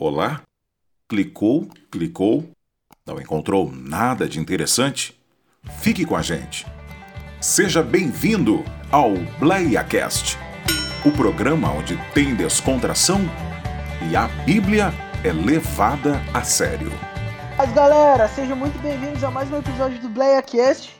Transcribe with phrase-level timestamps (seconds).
[0.00, 0.42] Olá?
[1.08, 2.48] Clicou, clicou,
[3.04, 5.20] não encontrou nada de interessante?
[5.80, 6.64] Fique com a gente.
[7.40, 10.38] Seja bem-vindo ao BleiaCast,
[11.04, 13.18] o programa onde tem descontração
[14.08, 14.92] e a Bíblia
[15.24, 16.92] é levada a sério.
[17.56, 20.94] Mas galera, sejam muito bem-vindos a mais um episódio do BleiaCast.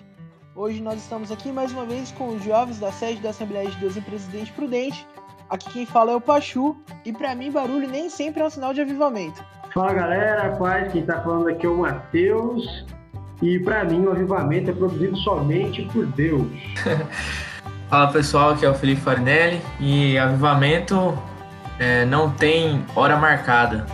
[0.56, 3.76] Hoje nós estamos aqui mais uma vez com os jovens da sede da Assembleia de
[3.76, 5.06] Deus em Presidente Prudente
[5.50, 8.74] Aqui quem fala é o Pachu, e para mim barulho nem sempre é um sinal
[8.74, 9.42] de avivamento.
[9.72, 12.84] Fala galera, paz, quem tá falando aqui é o Matheus,
[13.40, 16.46] e para mim o avivamento é produzido somente por Deus.
[17.88, 21.16] Fala pessoal, aqui é o Felipe Farinelli, e avivamento
[21.78, 23.86] é, não tem hora marcada.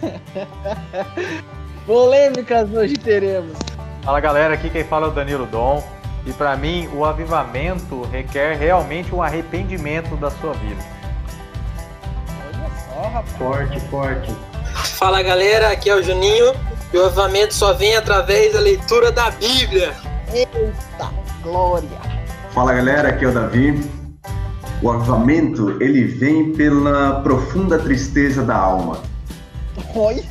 [1.84, 3.58] Polêmicas hoje teremos.
[4.02, 5.82] Fala galera, aqui quem fala é o Danilo Dom.
[6.26, 10.82] E para mim, o avivamento requer realmente um arrependimento da sua vida.
[12.48, 13.36] Olha só, rapaz.
[13.38, 14.34] Forte, forte.
[14.98, 16.52] Fala galera, aqui é o Juninho.
[16.92, 19.94] E o avivamento só vem através da leitura da Bíblia.
[20.32, 21.10] Eita,
[21.42, 21.88] glória!
[22.52, 23.88] Fala galera, aqui é o Davi.
[24.82, 29.00] O avivamento, ele vem pela profunda tristeza da alma.
[29.94, 30.24] Olha,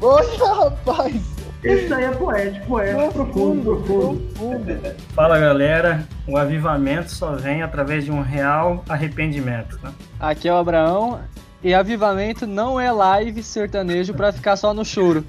[0.00, 1.33] olha rapaz!
[1.64, 4.20] Esse aí é poético, poético, profundo, profundo.
[4.34, 4.94] profundo.
[5.14, 9.80] Fala galera, o avivamento só vem através de um real arrependimento.
[9.82, 9.90] Né?
[10.20, 11.20] Aqui é o Abraão
[11.62, 15.24] e avivamento não é live sertanejo para ficar só no choro.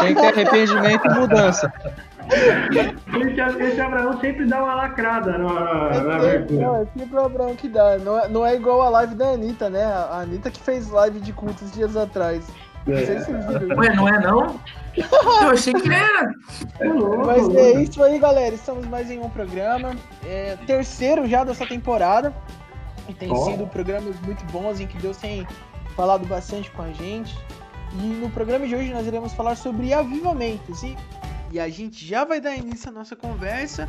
[0.00, 1.70] Tem que ter arrependimento e mudança.
[2.30, 6.60] Esse, esse Abraão sempre dá uma lacrada na, é, abertura.
[6.60, 7.98] Não, é sempre o Abraão que dá.
[7.98, 9.84] Não é, não é igual a live da Anitta, né?
[9.84, 12.46] A Anitta que fez live de cultos dias atrás.
[12.86, 13.76] Não sei se vocês viram.
[13.76, 14.60] Ué, não é não?
[14.96, 16.32] Eu achei que era.
[17.24, 18.54] Mas é isso aí, galera.
[18.54, 19.94] Estamos mais em um programa.
[20.24, 22.34] É, terceiro já dessa temporada.
[23.08, 23.44] E tem oh.
[23.44, 25.46] sido programas muito bons em que Deus tem
[25.94, 27.36] falado bastante com a gente.
[27.94, 30.82] E no programa de hoje nós iremos falar sobre avivamentos.
[30.82, 30.96] E,
[31.52, 33.88] e a gente já vai dar início à nossa conversa.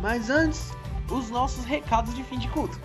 [0.00, 0.70] Mas antes,
[1.10, 2.78] os nossos recados de fim de culto.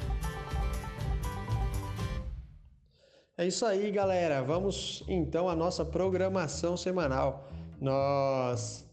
[3.36, 4.44] É isso aí, galera.
[4.44, 7.50] Vamos então à nossa programação semanal.
[7.84, 8.88] Nós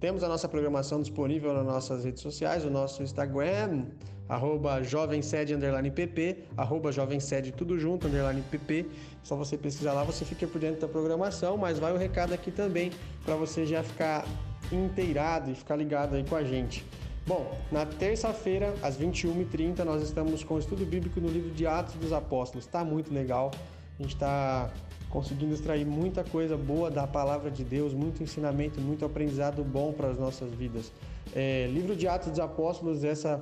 [0.00, 3.84] temos a nossa programação disponível nas nossas redes sociais, o nosso Instagram,
[4.26, 8.86] arroba jovemsed, underline pp, arroba jovemsed, tudo junto, underline pp.
[9.22, 12.50] Só você pesquisar lá, você fica por dentro da programação, mas vai o recado aqui
[12.50, 12.90] também
[13.22, 14.24] para você já ficar
[14.72, 16.86] inteirado e ficar ligado aí com a gente.
[17.26, 21.96] Bom, na terça-feira, às 21h30, nós estamos com o estudo bíblico no livro de Atos
[21.96, 22.64] dos Apóstolos.
[22.64, 23.50] Está muito legal.
[23.98, 24.70] A gente está
[25.14, 30.08] conseguindo extrair muita coisa boa da palavra de Deus, muito ensinamento, muito aprendizado bom para
[30.08, 30.90] as nossas vidas.
[31.32, 33.40] É, livro de Atos dos Apóstolos, essa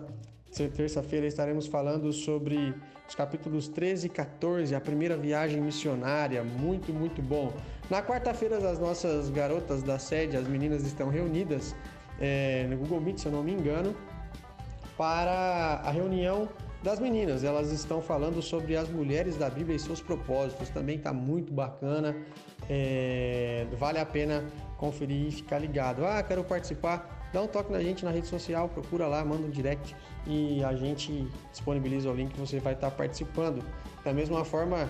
[0.76, 2.74] terça-feira estaremos falando sobre
[3.08, 7.50] os capítulos 13 e 14, a primeira viagem missionária, muito, muito bom.
[7.88, 11.74] Na quarta-feira, as nossas garotas da sede, as meninas estão reunidas
[12.20, 13.96] é, no Google Meet, se eu não me engano,
[14.94, 16.50] para a reunião
[16.82, 17.44] das meninas.
[17.44, 20.68] Elas estão falando sobre as mulheres da Bíblia e seus propósitos.
[20.68, 22.16] Também está muito bacana.
[22.68, 24.44] É, vale a pena
[24.76, 26.04] conferir e ficar ligado.
[26.04, 27.30] Ah, quero participar.
[27.32, 30.74] Dá um toque na gente na rede social, procura lá, manda um direct e a
[30.74, 33.64] gente disponibiliza o link que você vai estar participando.
[34.04, 34.86] Da mesma forma,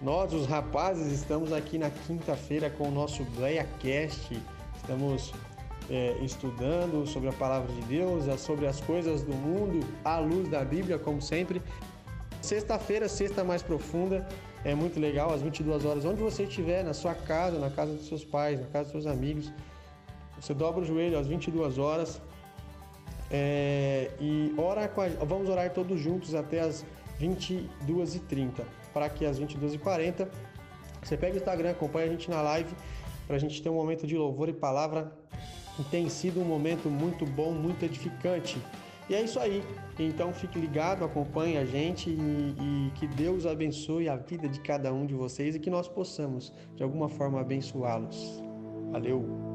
[0.00, 4.38] nós, os rapazes, estamos aqui na quinta-feira com o nosso BleiaCast.
[4.76, 5.32] Estamos
[5.90, 10.64] é, estudando sobre a palavra de Deus, sobre as coisas do mundo, à luz da
[10.64, 11.60] Bíblia, como sempre.
[12.40, 14.26] Sexta-feira, sexta mais profunda,
[14.64, 18.06] é muito legal, às 22 horas, onde você estiver, na sua casa, na casa dos
[18.06, 19.52] seus pais, na casa dos seus amigos,
[20.40, 22.20] você dobra o joelho às 22 horas
[23.30, 26.84] é, e ora a, vamos orar todos juntos até as
[27.20, 28.62] 22h30,
[28.92, 30.28] para que às 22h40
[31.02, 32.74] você pegue o Instagram, acompanhe a gente na live,
[33.26, 35.12] para a gente ter um momento de louvor e palavra
[35.84, 38.58] tem sido um momento muito bom, muito edificante.
[39.08, 39.62] E é isso aí.
[39.98, 44.92] Então fique ligado, acompanhe a gente e, e, que Deus abençoe a vida de cada
[44.92, 48.42] um de vocês e que nós possamos, de alguma forma, abençoá-los.
[48.92, 49.50] Valeu!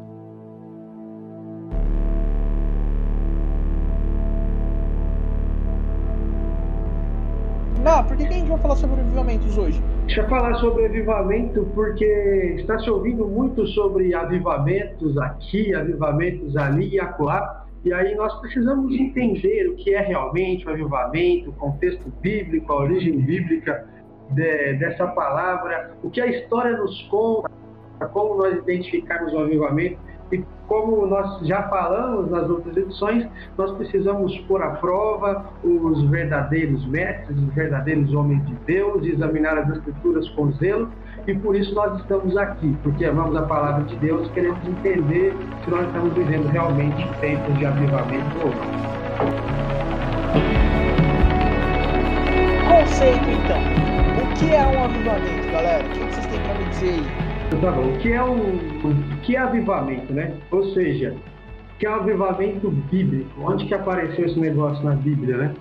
[7.85, 9.79] Não, por que a gente vai falar sobre avivamentos hoje?
[10.07, 12.03] Deixa eu falar sobre avivamento porque
[12.57, 17.63] está se ouvindo muito sobre avivamentos aqui, avivamentos ali e acolá.
[17.83, 22.77] E aí nós precisamos entender o que é realmente o avivamento, o contexto bíblico, a
[22.77, 23.87] origem bíblica
[24.31, 27.51] de, dessa palavra, o que a história nos conta,
[28.11, 29.99] como nós identificarmos o avivamento.
[30.35, 33.25] E como nós já falamos nas outras edições,
[33.57, 39.69] nós precisamos pôr à prova os verdadeiros mestres, os verdadeiros homens de Deus, examinar as
[39.69, 40.89] escrituras com zelo,
[41.25, 45.33] e por isso nós estamos aqui, porque amamos a palavra de Deus, queremos entender
[45.63, 49.05] se nós estamos vivendo realmente tempos de avivamento ou não.
[52.67, 53.84] Conceito então.
[54.37, 55.85] Que é um avivamento, galera?
[55.85, 57.61] O que vocês têm para me dizer aí?
[57.61, 57.89] Tá bom.
[57.89, 60.33] O que é um, que é avivamento, né?
[60.51, 61.15] Ou seja,
[61.79, 63.29] que é um avivamento bíblico?
[63.41, 65.53] Onde que apareceu esse negócio na Bíblia, né?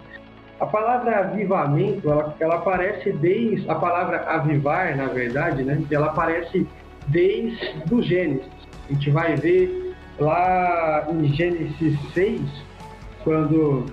[0.58, 5.80] A palavra avivamento, ela, ela aparece desde a palavra avivar, na verdade, né?
[5.88, 6.66] Ela aparece
[7.06, 8.50] desde o Gênesis.
[8.88, 12.40] A gente vai ver lá em Gênesis 6,
[13.22, 13.86] quando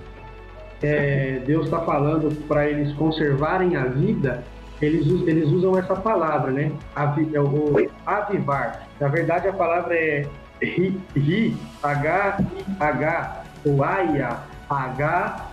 [0.82, 4.44] é, Deus está falando para eles conservarem a vida,
[4.82, 6.72] eles, eles usam essa palavra, né?
[6.94, 8.88] Avi, é o, avivar.
[9.00, 10.26] Na verdade, a palavra é
[10.60, 12.38] ri, ri H,
[12.80, 14.38] H, ou aia,
[14.68, 15.50] H,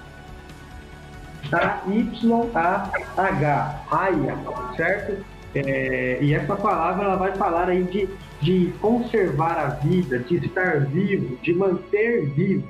[1.51, 4.35] A, Y, A, H, aia,
[4.75, 5.23] certo?
[5.53, 8.09] É, e essa palavra ela vai falar aí de,
[8.41, 12.67] de conservar a vida, de estar vivo, de manter vivo,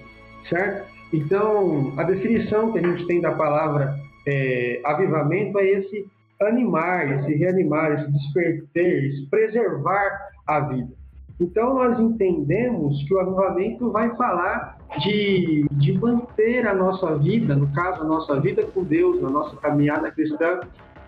[0.49, 0.89] certo?
[1.13, 3.97] Então, a definição que a gente tem da palavra
[4.27, 6.07] é, avivamento é esse
[6.41, 10.99] animar, esse reanimar, esse despertar, esse preservar a vida.
[11.39, 17.71] Então, nós entendemos que o avivamento vai falar de, de manter a nossa vida, no
[17.73, 20.59] caso, a nossa vida com Deus, na nossa caminhada cristã,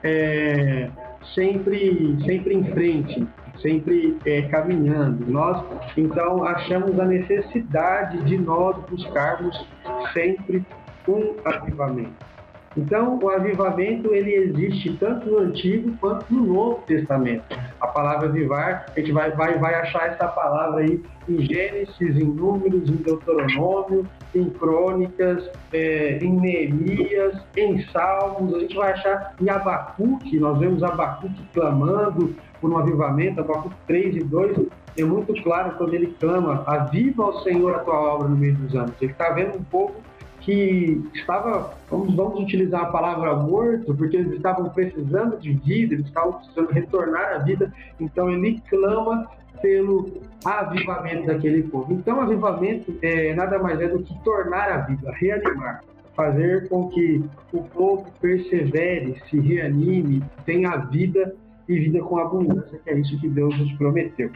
[0.04, 0.89] é,
[1.36, 3.27] sempre, sempre em frente,
[3.62, 5.30] sempre é, caminhando.
[5.30, 5.66] Nós,
[5.98, 9.68] então, achamos a necessidade de nós buscarmos
[10.13, 10.66] sempre
[11.10, 12.31] um avivamento.
[12.76, 17.44] Então, o avivamento ele existe tanto no Antigo quanto no Novo Testamento.
[17.82, 22.24] A palavra avivar, a gente vai, vai, vai achar essa palavra aí em Gênesis, em
[22.24, 29.50] Números, em Deuteronômio, em Crônicas, é, em Neemias, em Salmos, a gente vai achar em
[29.50, 35.76] Abacuque, nós vemos Abacuque clamando por um avivamento, Abacuque 3 e 2, é muito claro
[35.78, 38.94] quando ele clama, aviva ao Senhor a tua obra no meio dos anos.
[39.02, 39.96] Ele está vendo um povo
[40.42, 46.08] que estava, vamos, vamos utilizar a palavra morto, porque eles estavam precisando de vida, eles
[46.08, 49.30] estavam precisando retornar à vida, então ele clama
[49.62, 51.94] pelo avivamento daquele povo.
[51.94, 55.84] Então, avivamento é, nada mais é do que tornar a vida, reanimar,
[56.16, 57.24] fazer com que
[57.54, 61.36] o povo persevere, se reanime, tenha vida
[61.70, 64.32] e vida com abundância, que é isso que Deus nos prometeu.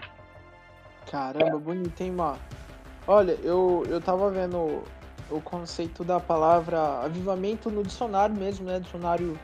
[1.09, 2.37] Caramba, bonito, hein, Mar?
[3.07, 4.83] Olha, eu, eu tava vendo
[5.29, 8.79] o conceito da palavra avivamento no dicionário mesmo, né?
[8.79, 9.39] Dicionário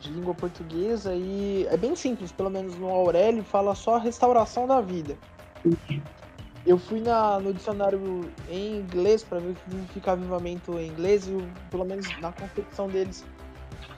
[0.00, 4.80] de língua portuguesa e é bem simples, pelo menos no Aurélio fala só restauração da
[4.80, 5.16] vida.
[6.66, 11.28] Eu fui na, no dicionário em inglês para ver o que significa avivamento em inglês
[11.28, 11.36] e
[11.70, 13.24] pelo menos na concepção deles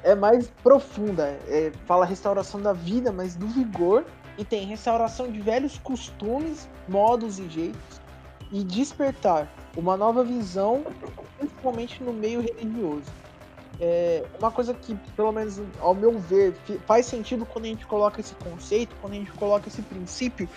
[0.02, 1.38] é mais profunda.
[1.48, 4.04] É, fala restauração da vida, mas do vigor
[4.36, 8.03] e tem restauração de velhos costumes, modos e jeitos
[8.52, 10.84] e despertar uma nova visão,
[11.38, 13.10] principalmente no meio religioso.
[13.80, 16.54] É uma coisa que, pelo menos ao meu ver,
[16.86, 20.48] faz sentido quando a gente coloca esse conceito, quando a gente coloca esse princípio,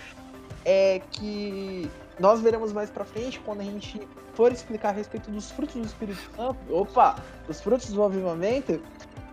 [0.63, 1.89] é que
[2.19, 3.99] nós veremos mais para frente quando a gente
[4.33, 7.15] for explicar a respeito dos frutos do Espírito Santo, opa,
[7.47, 8.79] dos frutos do avivamento,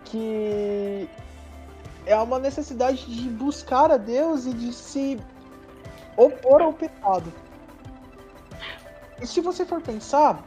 [0.05, 1.07] que
[2.05, 5.19] é uma necessidade de buscar a Deus e de se
[6.17, 7.31] opor ao pecado.
[9.21, 10.43] E se você for pensar,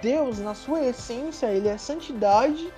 [0.00, 2.72] Deus, na sua essência, ele é santidade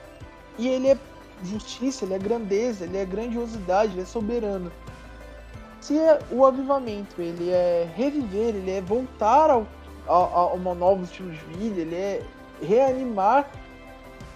[0.59, 0.99] e ele é
[1.43, 4.71] justiça, ele é grandeza, ele é grandiosidade, ele é soberano.
[5.81, 9.67] Se é o avivamento, ele é reviver, ele é voltar ao,
[10.09, 12.23] a, a novo estilo de vida, ele é
[12.63, 13.51] reanimar.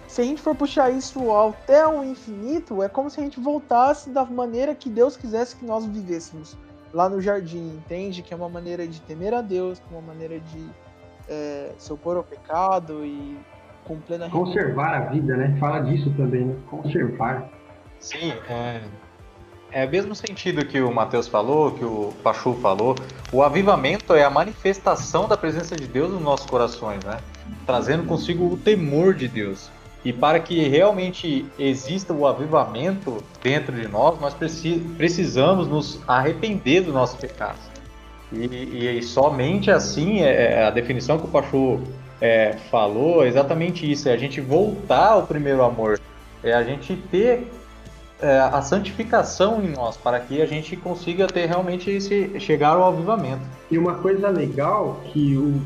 [0.07, 4.09] Se a gente for puxar isso até o infinito, é como se a gente voltasse
[4.09, 6.57] da maneira que Deus quisesse que nós vivêssemos
[6.93, 8.21] lá no jardim, entende?
[8.21, 10.69] Que é uma maneira de temer a Deus, uma maneira de
[11.27, 13.37] é, se opor ao pecado e
[13.85, 15.55] com plena Conservar a vida, né?
[15.59, 16.55] Fala disso também, né?
[16.69, 17.49] Conservar.
[17.99, 18.81] Sim, é,
[19.71, 22.95] é o mesmo sentido que o Mateus falou, que o Pachu falou.
[23.31, 27.19] O avivamento é a manifestação da presença de Deus nos nossos corações, né?
[27.65, 29.69] Trazendo consigo o temor de Deus.
[30.03, 34.35] E para que realmente exista o avivamento dentro de nós, nós
[34.97, 37.59] precisamos nos arrepender do nosso pecado.
[38.31, 41.81] E, e somente assim, é, é, a definição que o Pachu
[42.21, 45.99] é, falou é exatamente isso: é a gente voltar ao primeiro amor,
[46.43, 47.51] é a gente ter
[48.21, 52.85] é, a santificação em nós, para que a gente consiga ter realmente esse chegar ao
[52.85, 53.41] avivamento.
[53.71, 55.61] E uma coisa legal que o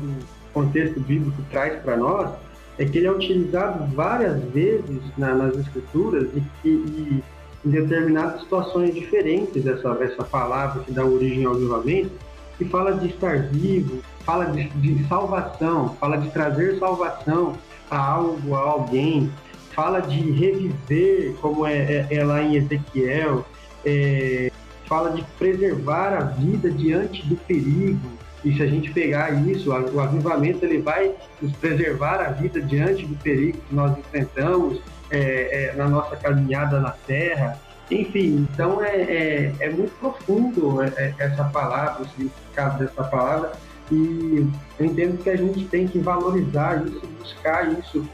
[0.52, 2.30] contexto bíblico traz para nós
[2.78, 7.24] é que ele é utilizado várias vezes na, nas escrituras e, e, e,
[7.64, 12.12] em determinadas situações diferentes essa, essa palavra que dá origem ao avivamento,
[12.58, 17.54] que fala de estar vivo, fala de, de salvação, fala de trazer salvação
[17.90, 19.30] a algo, a alguém,
[19.74, 23.44] fala de reviver, como é, é, é lá em Ezequiel,
[23.84, 24.50] é,
[24.86, 28.08] fala de preservar a vida diante do perigo.
[28.44, 33.06] E se a gente pegar isso, o avivamento ele vai nos preservar a vida diante
[33.06, 37.58] do perigo que nós enfrentamos é, é na nossa caminhada na Terra.
[37.90, 43.52] Enfim, então é, é, é muito profundo é, essa palavra, o significado dessa palavra,
[43.90, 44.46] e
[44.78, 48.06] eu entendo que a gente tem que valorizar isso, buscar isso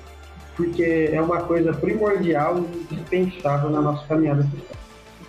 [0.56, 4.74] porque é uma coisa primordial e indispensável na nossa caminhada cristã.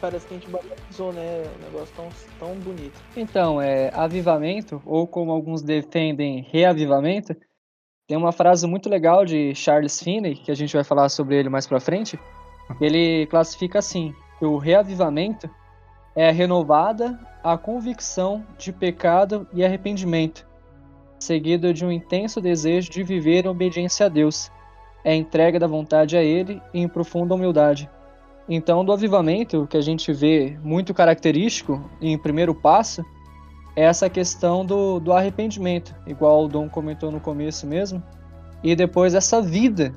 [0.01, 1.43] Parece que a gente banalizou, né?
[1.59, 2.99] Um negócio tão, tão bonito.
[3.15, 7.35] Então, é, avivamento, ou como alguns defendem, reavivamento,
[8.07, 11.49] tem uma frase muito legal de Charles Finney, que a gente vai falar sobre ele
[11.49, 12.19] mais pra frente.
[12.81, 15.49] Ele classifica assim: que o reavivamento
[16.15, 20.45] é renovada a convicção de pecado e arrependimento,
[21.19, 24.51] seguido de um intenso desejo de viver em obediência a Deus
[25.03, 27.89] é entrega da vontade a Ele em profunda humildade.
[28.53, 33.01] Então, do avivamento, que a gente vê muito característico em primeiro passo,
[33.77, 38.03] é essa questão do, do arrependimento, igual o Dom comentou no começo mesmo,
[38.61, 39.95] e depois essa vida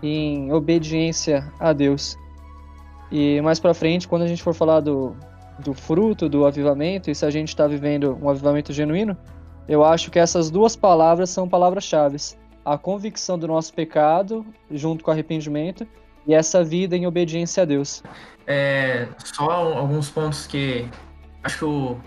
[0.00, 2.16] em obediência a Deus.
[3.10, 5.16] E mais para frente, quando a gente for falar do,
[5.58, 9.16] do fruto do avivamento, e se a gente está vivendo um avivamento genuíno,
[9.66, 12.18] eu acho que essas duas palavras são palavras-chave
[12.64, 15.86] a convicção do nosso pecado, junto com o arrependimento,
[16.26, 18.02] e essa vida em obediência a Deus.
[18.46, 20.88] É, só alguns pontos que
[21.42, 22.00] acho que o,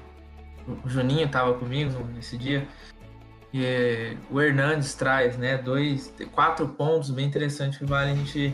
[0.83, 2.67] o Juninho estava comigo nesse dia.
[3.53, 8.53] E o Hernandes traz, né, dois, quatro pontos bem interessantes que vale a gente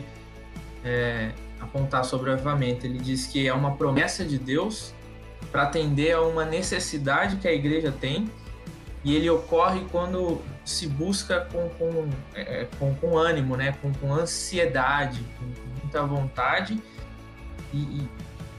[0.84, 2.86] é, apontar sobre o avivamento.
[2.86, 4.94] Ele diz que é uma promessa de Deus
[5.50, 8.30] para atender a uma necessidade que a igreja tem
[9.02, 10.40] e ele ocorre quando
[10.70, 13.72] se busca com, com, é, com, com, ânimo, né?
[13.80, 15.44] com, com ansiedade, com
[15.82, 16.82] muita vontade,
[17.72, 18.08] e,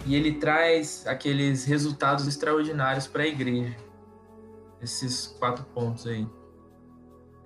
[0.05, 3.75] e, ele traz aqueles resultados extraordinários para a igreja.
[4.81, 6.27] Esses quatro pontos aí.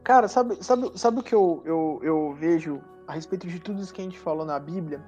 [0.03, 3.93] Cara, sabe, sabe, sabe o que eu, eu, eu vejo a respeito de tudo isso
[3.93, 5.03] que a gente falou na Bíblia?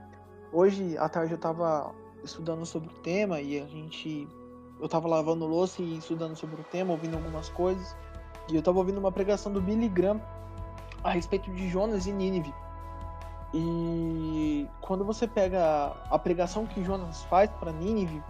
[0.52, 4.28] Hoje à tarde eu estava estudando sobre o tema e a gente
[4.80, 7.96] eu tava lavando louça e estudando sobre o tema, ouvindo algumas coisas.
[8.50, 10.22] E eu tava ouvindo uma pregação do Billy Graham
[11.04, 12.54] a respeito de Jonas e Nínive.
[13.54, 18.22] E quando você pega a pregação que Jonas faz para Nínive,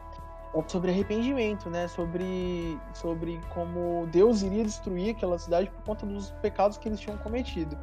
[0.53, 1.88] é sobre arrependimento, né?
[1.88, 7.17] Sobre, sobre como Deus iria destruir aquela cidade por conta dos pecados que eles tinham
[7.17, 7.77] cometido.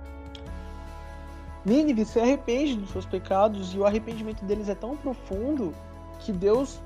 [1.64, 5.72] Nínive se arrepende dos seus pecados e o arrependimento deles é tão profundo
[6.20, 6.78] que Deus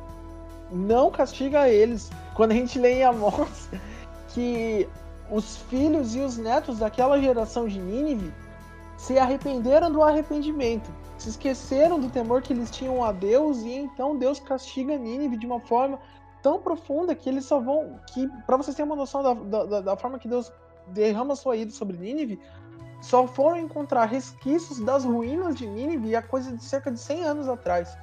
[0.70, 2.10] não castiga eles.
[2.34, 3.68] Quando a gente lê em Amós
[4.28, 4.88] que
[5.30, 8.32] os filhos e os netos daquela geração de Nínive
[8.96, 14.16] se arrependeram do arrependimento, se esqueceram do temor que eles tinham a Deus e então
[14.16, 15.98] Deus castiga Nínive de uma forma
[16.42, 19.96] tão profunda que eles só vão que para vocês terem uma noção da, da, da,
[19.96, 20.52] forma que Deus
[20.88, 22.40] derrama sua ira sobre Nínive,
[23.02, 27.48] só foram encontrar resquícios das ruínas de Nínive a coisa de cerca de 100 anos
[27.48, 27.96] atrás.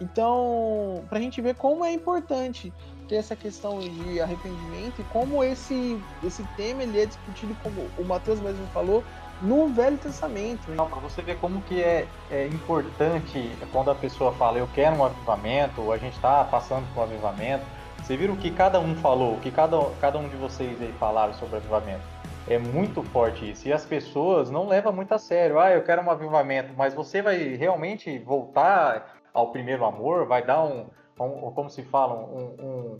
[0.00, 2.72] Então, para a gente ver como é importante
[3.08, 8.04] ter essa questão de arrependimento e como esse, esse tema ele é discutido, como o
[8.04, 9.02] Mateus mesmo falou,
[9.40, 10.66] no Velho Testamento.
[10.74, 15.04] Para você ver como que é, é importante quando a pessoa fala eu quero um
[15.04, 17.64] avivamento, ou a gente está passando por um avivamento,
[18.02, 20.92] você viram o que cada um falou, o que cada, cada um de vocês aí
[20.98, 22.02] falaram sobre avivamento.
[22.48, 23.66] É muito forte isso.
[23.66, 25.58] E as pessoas não levam muito a sério.
[25.58, 30.62] Ah, eu quero um avivamento, mas você vai realmente voltar ao primeiro amor, vai dar
[30.62, 30.86] um,
[31.24, 32.98] um como se fala, um,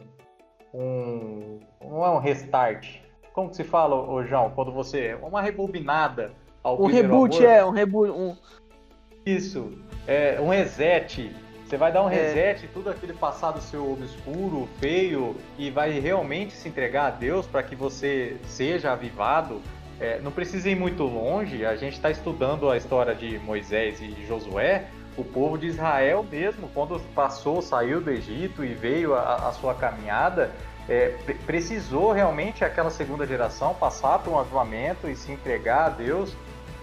[0.74, 3.00] um, um, não é um restart.
[3.32, 6.32] Como se fala, ô João, quando você uma rebobinada
[6.62, 7.48] ao um reboot, amor?
[7.48, 8.36] é, um reboot, um
[9.24, 11.30] Isso, é um reset.
[11.66, 12.14] Você vai dar um é.
[12.14, 17.62] reset, tudo aquele passado seu obscuro, feio, e vai realmente se entregar a Deus para
[17.62, 19.60] que você seja avivado.
[19.98, 24.12] É, não precisa ir muito longe, a gente está estudando a história de Moisés e
[24.26, 29.52] Josué, o povo de Israel mesmo, quando passou, saiu do Egito e veio a, a
[29.52, 30.52] sua caminhada,
[30.88, 36.34] é, precisou realmente aquela segunda geração passar por um avivamento e se entregar a Deus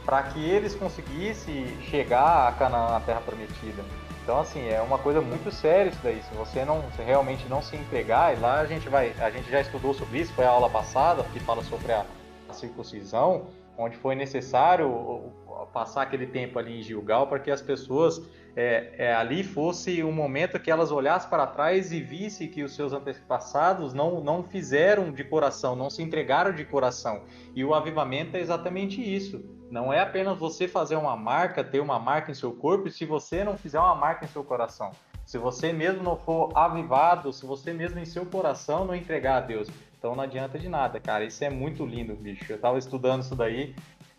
[0.05, 3.83] para que eles conseguissem chegar a Canaã, a terra prometida.
[4.23, 6.21] Então, assim, é uma coisa muito séria isso daí.
[6.23, 9.49] Se você não se realmente não se entregar, e lá a gente vai, a gente
[9.49, 12.05] já estudou sobre isso, foi a aula passada, que fala sobre a,
[12.49, 13.47] a circuncisão,
[13.77, 15.31] onde foi necessário
[15.65, 18.21] passar aquele tempo ali em Gilgal para que as pessoas
[18.55, 22.75] é, é, ali fosse um momento que elas olhassem para trás e vissem que os
[22.75, 27.21] seus antepassados não, não fizeram de coração, não se entregaram de coração.
[27.55, 29.43] E o avivamento é exatamente isso.
[29.71, 33.43] Não é apenas você fazer uma marca, ter uma marca em seu corpo, se você
[33.43, 34.91] não fizer uma marca em seu coração.
[35.25, 39.41] Se você mesmo não for avivado, se você mesmo em seu coração não entregar a
[39.41, 39.67] Deus,
[39.97, 41.23] então não adianta de nada, cara.
[41.23, 42.51] Isso é muito lindo, bicho.
[42.51, 43.73] Eu tava estudando isso daí,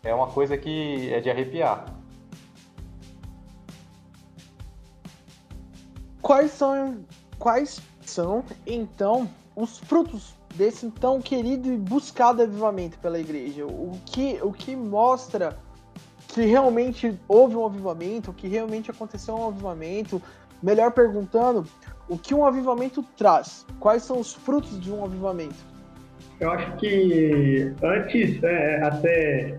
[0.05, 1.93] é uma coisa que é de arrepiar.
[6.21, 7.03] Quais são,
[7.37, 13.65] quais são então os frutos desse tão querido e buscado avivamento pela igreja?
[13.65, 15.57] O que, o que mostra
[16.27, 20.21] que realmente houve um avivamento, que realmente aconteceu um avivamento?
[20.61, 21.67] Melhor perguntando,
[22.07, 23.65] o que um avivamento traz?
[23.79, 25.75] Quais são os frutos de um avivamento?
[26.39, 29.57] Eu acho que antes, é, até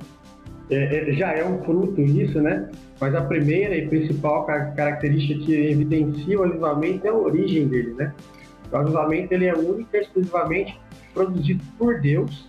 [0.70, 2.68] é, é, já é um fruto isso, né?
[3.00, 8.12] Mas a primeira e principal característica que evidencia o avivamento é a origem dele, né?
[8.72, 10.78] O avivamento ele é único e exclusivamente
[11.14, 12.48] produzido por Deus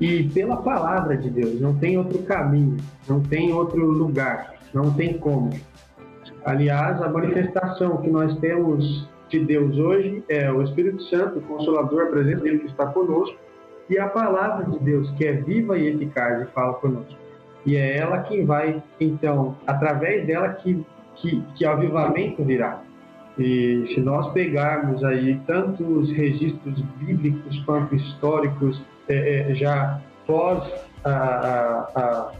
[0.00, 1.60] e pela palavra de Deus.
[1.60, 2.76] Não tem outro caminho,
[3.08, 5.50] não tem outro lugar, não tem como.
[6.44, 12.02] Aliás, a manifestação que nós temos de Deus hoje é o Espírito Santo, o Consolador,
[12.02, 13.36] a presença dele que está conosco,
[13.88, 17.16] e a palavra de Deus, que é viva e eficaz e fala conosco.
[17.64, 20.84] E é ela quem vai, então, através dela que,
[21.16, 22.82] que, que o avivamento virá.
[23.38, 30.68] E se nós pegarmos aí tantos registros bíblicos quanto históricos, é, é, já pós
[31.04, 32.32] a, a, a,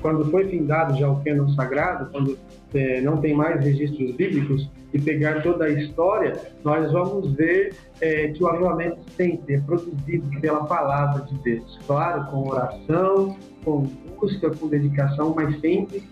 [0.00, 2.38] quando foi findado já o cânon sagrado, quando
[2.74, 8.28] é, não tem mais registros bíblicos, e pegar toda a história, nós vamos ver é,
[8.28, 11.78] que o avivamento sempre é produzido pela palavra de Deus.
[11.86, 13.86] Claro, com oração, com
[14.20, 16.02] busca, com dedicação, mas sempre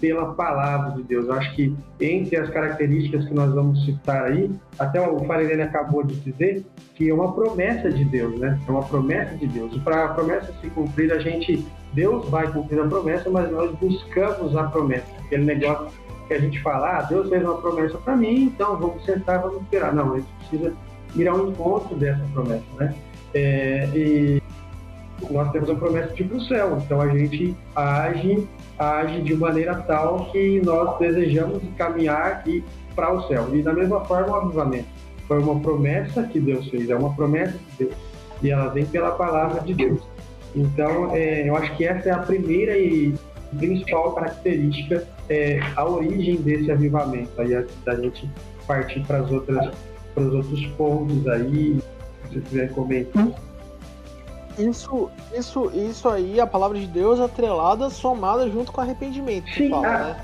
[0.00, 1.26] pela palavra de Deus.
[1.26, 6.02] Eu acho que entre as características que nós vamos citar aí, até o Farinelli acabou
[6.02, 6.64] de dizer,
[6.94, 8.58] que é uma promessa de Deus, né?
[8.66, 9.74] É uma promessa de Deus.
[9.74, 13.72] E para a promessa se cumprir, a gente, Deus vai cumprir a promessa, mas nós
[13.78, 15.06] buscamos a promessa.
[15.26, 15.90] Aquele negócio
[16.30, 19.62] que a gente fala, ah, Deus fez uma promessa para mim, então vamos sentar, vamos
[19.62, 19.92] esperar.
[19.92, 20.72] Não, a gente precisa
[21.16, 22.94] ir ao encontro dessa promessa, né?
[23.34, 24.40] É, e
[25.28, 28.46] nós temos a promessa de ir para o céu, então a gente age
[28.78, 32.62] age de maneira tal que nós desejamos caminhar e
[32.94, 33.48] para o céu.
[33.52, 34.88] E da mesma forma o avivamento
[35.26, 37.94] foi uma promessa que Deus fez, é uma promessa de Deus
[38.40, 40.00] e ela vem pela palavra de Deus.
[40.54, 43.12] Então é, eu acho que essa é a primeira e
[43.58, 47.40] principal característica, é, a origem desse avivamento.
[47.40, 48.28] Aí da gente
[48.66, 49.70] partir para as outras
[50.12, 51.80] para os outros pontos aí,
[52.28, 53.28] se você quiser comentar.
[54.58, 59.48] Isso, isso, isso aí, a palavra de Deus atrelada, somada junto com arrependimento.
[59.54, 60.16] Sim, fala, né?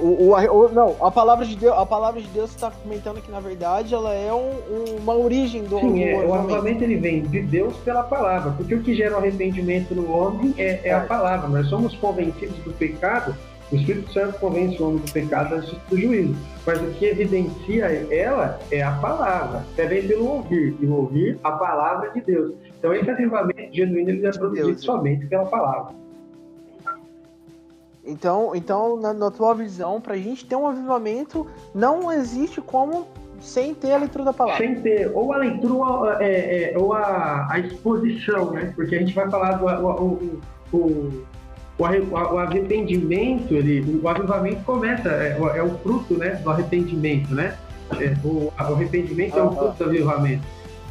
[0.00, 3.30] O, o, o, não, a palavra de Deus, a palavra de Deus está comentando que
[3.32, 5.78] na verdade ela é um, uma origem do.
[5.78, 9.18] Sim, é, o avivamento ele vem de Deus pela palavra, porque o que gera o
[9.18, 11.48] arrependimento no homem é, é a palavra.
[11.48, 13.34] Nós somos convencidos do pecado
[13.70, 16.34] o Espírito Santo convence o homem do pecado antes do juízo.
[16.66, 19.64] Mas o que evidencia ela é a palavra.
[19.76, 20.76] É vem pelo ouvir.
[20.80, 22.54] E ouvir a palavra de Deus.
[22.78, 24.82] Então esse avivamento genuíno ele é produzido Deus.
[24.82, 25.94] somente pela palavra.
[28.04, 33.06] Então, então na, na tua visão, para a gente ter um avivamento, não existe como
[33.40, 34.64] sem ter a leitura da palavra.
[34.64, 38.72] Sem ter, ou a leitura é, é, ou a, a, exposição, né?
[38.74, 40.40] Porque a gente vai falar do o,
[40.72, 41.26] o, o
[41.78, 47.56] o, arrependimento, ele, o avivamento começa, é, é, o fruto né, do arrependimento, né?
[48.00, 50.42] É, o, arrependimento é o fruto do avivamento.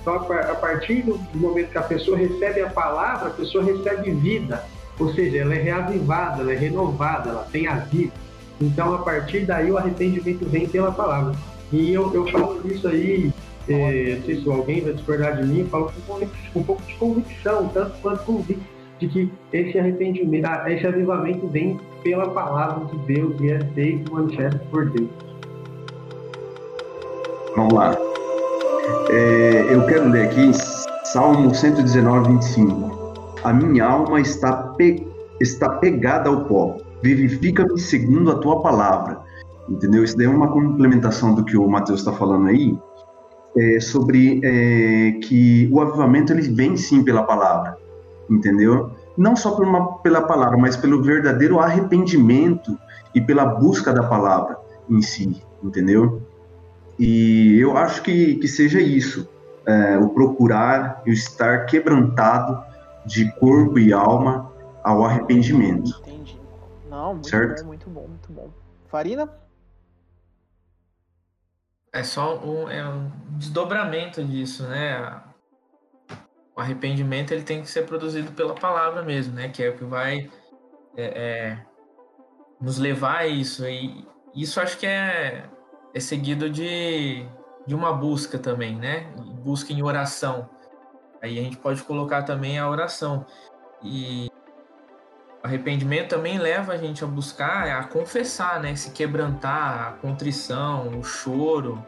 [0.02, 4.64] Então, a partir do momento que a pessoa recebe a palavra, a pessoa recebe vida,
[4.98, 8.14] ou seja, ela é reavivada, ela é renovada, ela tem a vida.
[8.62, 11.36] Então, a partir daí, o arrependimento vem pela palavra.
[11.74, 13.34] E eu, eu falo isso aí,
[13.68, 16.94] é, não sei se alguém vai discordar de mim, eu falo com um pouco de
[16.94, 22.98] convicção, tanto quanto convicção de que esse arrependimento, ah, esse avivamento vem pela palavra de
[23.14, 25.10] Deus e é feito manifesto por Deus.
[27.56, 27.96] Vamos lá.
[29.10, 30.52] É, eu quero ler aqui
[31.06, 33.14] Salmo 119, 25.
[33.44, 35.08] A minha alma está, pe...
[35.40, 36.78] está pegada ao pó.
[37.02, 39.20] Vivifica-me segundo a tua palavra.
[39.70, 40.04] Entendeu?
[40.04, 42.78] Isso daí é uma complementação do que o Mateus está falando aí,
[43.58, 47.78] é, sobre é, que o avivamento ele vem sim pela palavra
[48.30, 48.92] entendeu?
[49.18, 52.78] Não só uma, pela palavra, mas pelo verdadeiro arrependimento
[53.14, 54.58] e pela busca da palavra.
[54.90, 56.22] em si, entendeu?
[56.98, 59.28] E eu acho que, que seja isso,
[59.66, 62.64] é, o procurar e o estar quebrantado
[63.06, 64.52] de corpo e alma
[64.84, 66.02] ao arrependimento.
[66.02, 66.40] Entendi.
[66.90, 67.62] Não, muito Certo.
[67.62, 68.50] bom, muito bom, muito bom.
[68.88, 69.30] Farina?
[71.92, 75.22] É só um, é um desdobramento disso, né?
[76.58, 79.48] O arrependimento ele tem que ser produzido pela palavra mesmo, né?
[79.50, 80.28] Que é o que vai
[80.96, 81.58] é, é,
[82.60, 83.64] nos levar a isso.
[83.68, 85.46] E isso acho que é,
[85.94, 87.24] é seguido de,
[87.68, 89.02] de uma busca também, né?
[89.44, 90.50] Busca em oração.
[91.22, 93.24] Aí a gente pode colocar também a oração.
[93.84, 94.28] E
[95.44, 98.76] arrependimento também leva a gente a buscar, a confessar, né?
[98.76, 101.86] Se quebrantar, a contrição, o choro,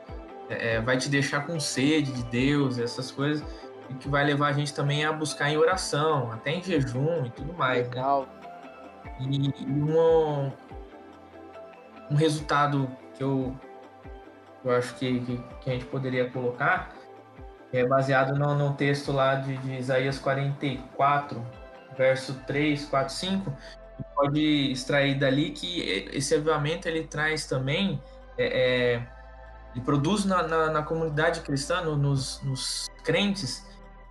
[0.47, 3.43] é, é, vai te deixar com sede de Deus, essas coisas,
[3.89, 7.29] e que vai levar a gente também a buscar em oração, até em jejum e
[7.31, 7.79] tudo mais.
[7.79, 7.95] né?
[7.95, 8.27] Legal.
[9.19, 10.51] E, e um,
[12.11, 13.55] um resultado que eu,
[14.63, 16.91] eu acho que, que, que a gente poderia colocar
[17.71, 21.45] é baseado no, no texto lá de, de Isaías 44,
[21.95, 23.53] verso 3, 4, 5.
[23.99, 28.01] E pode extrair dali que esse avivamento ele traz também,
[28.37, 28.45] é,
[28.95, 29.07] é,
[29.75, 33.67] ele produz na, na, na comunidade cristã, no- nos, nos crentes,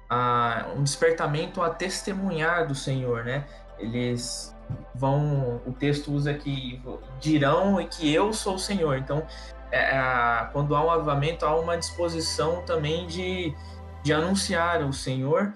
[0.09, 3.45] a, um despertamento a testemunhar do Senhor, né?
[3.79, 4.55] Eles
[4.95, 6.81] vão, o texto usa que
[7.21, 8.97] dirão e que eu sou o Senhor.
[8.99, 9.23] Então,
[9.71, 13.55] é, a- quando há um avivamento, há uma disposição também de,
[14.03, 15.53] de anunciar o Senhor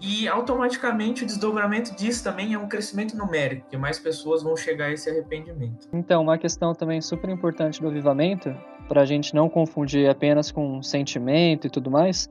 [0.00, 4.86] e automaticamente o desdobramento disso também é um crescimento numérico, que mais pessoas vão chegar
[4.86, 5.88] a esse arrependimento.
[5.92, 8.54] Então, uma questão também super importante do avivamento,
[8.88, 12.28] para a gente não confundir apenas com sentimento e tudo mais,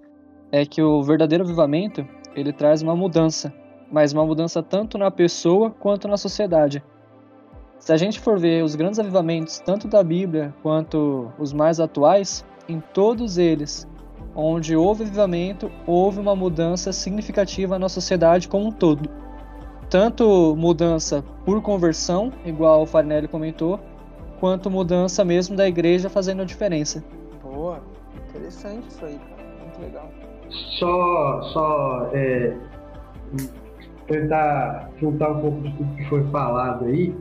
[0.54, 3.52] é que o verdadeiro avivamento ele traz uma mudança,
[3.92, 6.84] mas uma mudança tanto na pessoa quanto na sociedade.
[7.80, 12.46] Se a gente for ver os grandes avivamentos, tanto da Bíblia quanto os mais atuais,
[12.70, 13.88] em todos eles,
[14.36, 19.10] onde houve avivamento, houve uma mudança significativa na sociedade como um todo.
[19.90, 23.80] Tanto mudança por conversão, igual o Farinelli comentou,
[24.40, 27.04] quanto mudança mesmo da igreja fazendo a diferença.
[27.42, 27.82] Boa.
[28.30, 29.44] Interessante isso aí, cara.
[29.60, 30.12] Muito legal.
[30.80, 32.54] Só, só é,
[34.08, 37.16] tentar juntar um pouco de tudo que foi falado aí.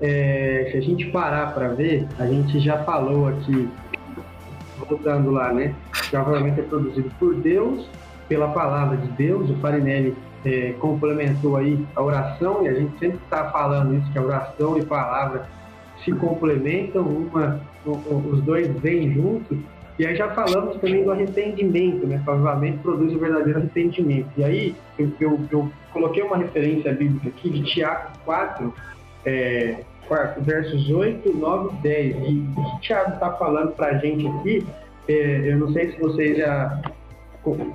[0.00, 3.68] É, se a gente parar para ver, a gente já falou aqui,
[4.88, 5.74] voltando lá, né?
[6.10, 7.88] Que é produzido por Deus,
[8.28, 9.48] pela palavra de Deus.
[9.48, 14.18] O Farinelli é, complementou aí a oração, e a gente sempre está falando isso, que
[14.18, 15.46] a oração e palavra
[16.04, 19.58] se complementam, uma, os dois vêm juntos.
[19.98, 22.20] E aí já falamos também do arrependimento, né?
[22.24, 24.28] Que o avivamento produz o verdadeiro arrependimento.
[24.36, 28.72] E aí eu, eu- eu coloquei uma referência bíblica aqui de Tiago 4,
[29.26, 29.76] é,
[30.08, 32.16] 4, versos 8, 9 e 10.
[32.16, 34.66] E o que Tiago está falando para a gente aqui,
[35.08, 36.80] é, eu não sei se vocês já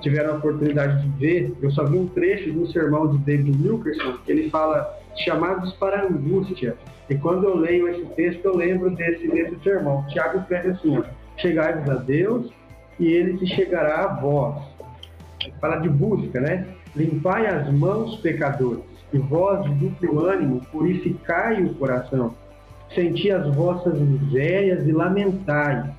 [0.00, 3.68] tiveram a oportunidade de ver, eu só vi um trecho de um sermão de David
[3.68, 6.74] Wilkerson, que ele fala chamados para angústia.
[7.10, 10.04] E quando eu leio esse texto, eu lembro desse, desse sermão.
[10.08, 11.02] Tiago escreve assim, ó,
[11.38, 12.52] chegai-vos a Deus
[12.98, 14.62] e ele se chegará a vós.
[15.60, 16.66] Fala de busca, né?
[16.94, 22.34] Limpai as mãos, pecadores, e vós de duplo ânimo, purificai o coração.
[22.94, 25.94] Senti as vossas misérias e lamentai,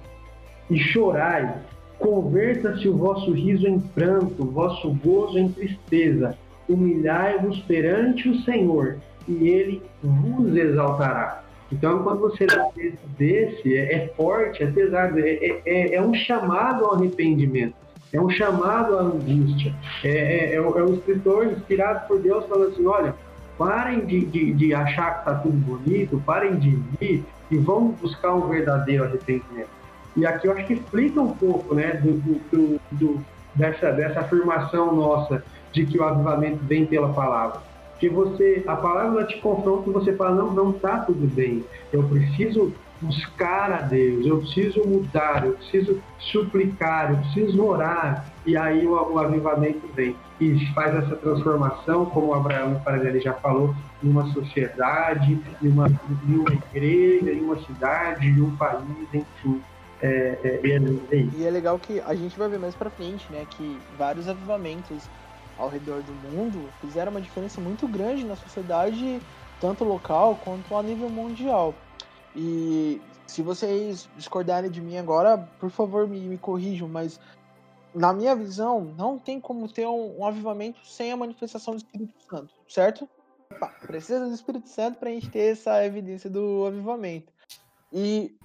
[0.69, 1.55] e chorai.
[1.97, 6.37] Converta-se o vosso riso em pranto, o vosso gozo em tristeza.
[6.67, 8.97] Humilhai-vos perante o Senhor,
[9.27, 11.43] e ele vos exaltará.
[11.71, 16.01] Então, quando você um texto desse, é, é forte, é pesado, é, é- é- é
[16.01, 17.75] um chamado ao arrependimento,
[18.11, 19.73] é um chamado à angústia.
[20.03, 23.13] É, é, é um é um escritor inspirado por Deus falando assim: olha,
[23.57, 28.33] parem de, de, de achar que está tudo bonito, parem de rir e vão buscar
[28.33, 29.69] um verdadeiro arrependimento.
[30.17, 32.13] E aqui eu acho que explica um pouco né, do-
[32.51, 37.61] do- do- dessa, dessa afirmação nossa de que o avivamento vem pela palavra.
[37.99, 41.63] Que você, a palavra te confronta e você fala, não, não está tudo bem.
[41.91, 48.25] Eu preciso buscar a Deus, eu preciso mudar, eu preciso suplicar, eu preciso orar.
[48.45, 53.33] E aí o, o avivamento vem e faz essa transformação, como o Abraão Paranelli já
[53.33, 58.81] falou, em uma sociedade, em uma, em uma igreja, em uma cidade, em um país,
[59.13, 59.61] enfim.
[60.01, 61.25] É, é, é, é.
[61.37, 63.45] E é legal que a gente vai ver mais pra frente, né?
[63.49, 65.09] Que vários avivamentos
[65.59, 69.21] ao redor do mundo fizeram uma diferença muito grande na sociedade,
[69.59, 71.75] tanto local quanto a nível mundial.
[72.35, 77.19] E se vocês discordarem de mim agora, por favor me, me corrijam, mas
[77.93, 82.13] na minha visão, não tem como ter um, um avivamento sem a manifestação do Espírito
[82.29, 83.09] Santo, certo?
[83.81, 87.33] Precisa do Espírito Santo para a gente ter essa evidência do avivamento.
[87.91, 88.37] E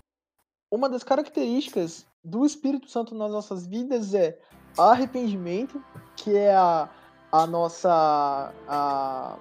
[0.70, 4.38] uma das características do Espírito Santo nas nossas vidas é
[4.78, 5.82] arrependimento,
[6.16, 6.88] que é a,
[7.34, 9.36] a nossa a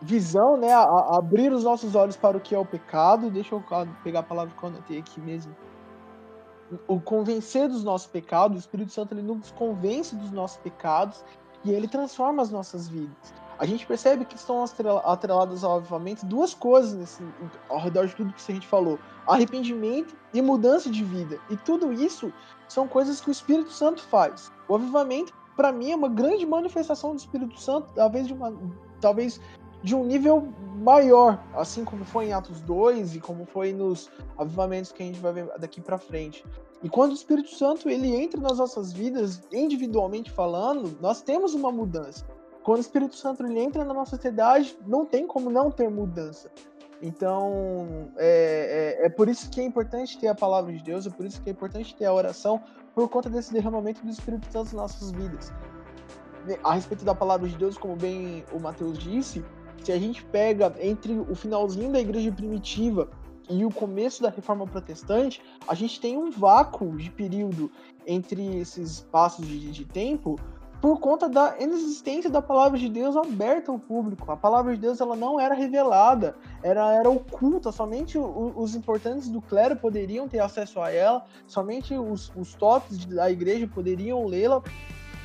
[0.00, 0.72] visão, né?
[0.72, 3.28] A, a abrir os nossos olhos para o que é o pecado.
[3.28, 3.64] Deixa eu
[4.04, 5.54] pegar a palavra que eu anotei aqui mesmo.
[6.86, 11.24] O convencer dos nossos pecados, o Espírito Santo ele nos convence dos nossos pecados
[11.64, 14.64] e ele transforma as nossas vidas a gente percebe que estão
[15.04, 17.22] atreladas ao avivamento duas coisas nesse,
[17.68, 21.38] ao redor de tudo que a gente falou: arrependimento e mudança de vida.
[21.48, 22.32] E tudo isso
[22.68, 24.50] são coisas que o Espírito Santo faz.
[24.66, 28.54] O avivamento, para mim, é uma grande manifestação do Espírito Santo, talvez de, uma,
[29.00, 29.40] talvez
[29.82, 34.92] de um nível maior, assim como foi em Atos 2 e como foi nos avivamentos
[34.92, 36.44] que a gente vai ver daqui para frente.
[36.82, 41.70] E quando o Espírito Santo ele entra nas nossas vidas, individualmente falando, nós temos uma
[41.70, 42.26] mudança.
[42.62, 46.50] Quando o Espírito Santo ele entra na nossa sociedade, não tem como não ter mudança.
[47.00, 51.10] Então, é, é, é, por isso que é importante ter a palavra de Deus, é
[51.10, 52.62] por isso que é importante ter a oração,
[52.94, 55.52] por conta desse derramamento do Espírito Santo nas nossas vidas.
[56.64, 59.44] A respeito da palavra de Deus, como bem o Mateus disse,
[59.82, 63.08] se a gente pega entre o finalzinho da igreja primitiva
[63.48, 67.70] e o começo da reforma protestante, a gente tem um vácuo de período
[68.06, 70.38] entre esses passos de, de tempo
[70.82, 74.28] por conta da inexistência da palavra de Deus aberta ao público.
[74.32, 79.28] A palavra de Deus ela não era revelada, era, era oculta, somente os, os importantes
[79.28, 84.60] do clero poderiam ter acesso a ela, somente os, os tops da igreja poderiam lê-la.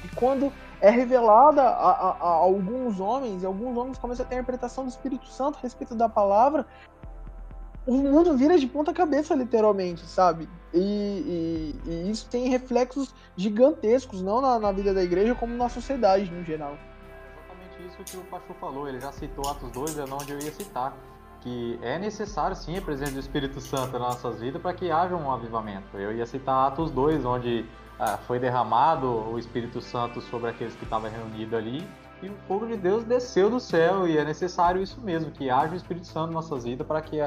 [0.05, 4.35] E quando é revelada a, a, a, alguns homens, e alguns homens começam a ter
[4.35, 6.67] a interpretação do Espírito Santo a respeito da palavra,
[7.87, 10.49] o mundo vira de ponta cabeça, literalmente, sabe?
[10.73, 15.69] E, e, e isso tem reflexos gigantescos, não na, na, vida da igreja, como na
[15.69, 16.77] sociedade no geral.
[17.33, 20.51] Exatamente isso que o Pachu falou, ele já citou Atos 2, é onde eu ia
[20.51, 20.95] citar.
[21.39, 25.15] Que é necessário sim a presença do Espírito Santo nas nossas vidas para que haja
[25.15, 25.97] um avivamento.
[25.97, 27.65] Eu ia citar Atos 2, onde
[27.97, 31.87] ah, foi derramado o Espírito Santo sobre aqueles que estavam reunidos ali
[32.21, 35.73] e o fogo de Deus desceu do céu e é necessário isso mesmo, que haja
[35.73, 37.17] o Espírito Santo em nossas vidas para que,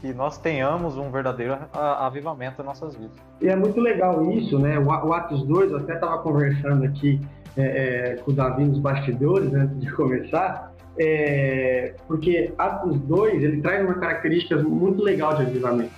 [0.00, 3.16] que nós tenhamos um verdadeiro avivamento em nossas vidas.
[3.40, 4.78] E é muito legal isso, né?
[4.78, 7.20] O, Atos 2, eu até estava conversando aqui
[7.56, 13.42] é, é, com o Davi nos bastidores né, antes de começar, é, porque Atos 2
[13.42, 15.92] ele traz uma característica muito legal de avivamento,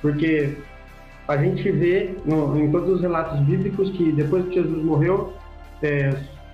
[0.00, 0.56] porque
[1.28, 5.34] a gente vê no, em todos os relatos bíblicos que depois que Jesus morreu,
[5.82, 6.10] é,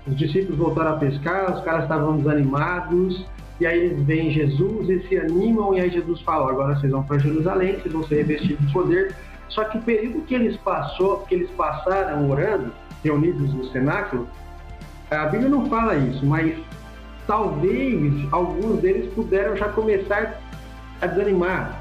[0.08, 3.26] os discípulos voltaram a pescar, os caras estavam desanimados,
[3.60, 7.02] e aí eles veem Jesus e se animam, e aí Jesus fala: agora vocês vão
[7.02, 9.14] para Jerusalém, vocês vão ser revestidos de poder.
[9.48, 14.28] Só que o período que eles passou, que eles passaram orando, reunidos no cenáculo,
[15.10, 16.54] a Bíblia não fala isso, mas
[17.26, 20.40] talvez alguns deles puderam já começar
[21.00, 21.80] a desanimar.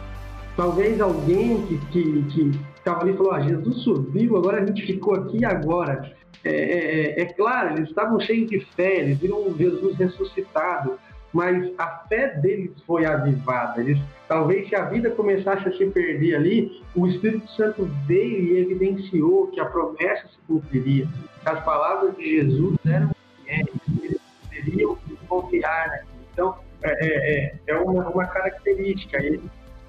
[0.56, 5.14] Talvez alguém que que, que estava ali falou: ah, Jesus subiu, agora a gente ficou
[5.14, 6.12] aqui agora.
[6.44, 11.00] É, é, é, é, claro, eles estavam cheios de fé, eles viram Jesus ressuscitado,
[11.34, 13.82] mas a fé deles foi avivada.
[13.82, 18.60] Eles, talvez se a vida começasse a se perder ali, o Espírito Santo veio e
[18.60, 21.08] evidenciou que a promessa se cumpriria,
[21.46, 23.12] as palavras de Jesus eram
[23.44, 23.68] fiéis,
[24.04, 24.98] eles poderiam
[25.28, 26.18] confiar naquilo.
[26.34, 29.18] Então, é, é, é uma, uma característica.
[29.18, 29.42] Ele,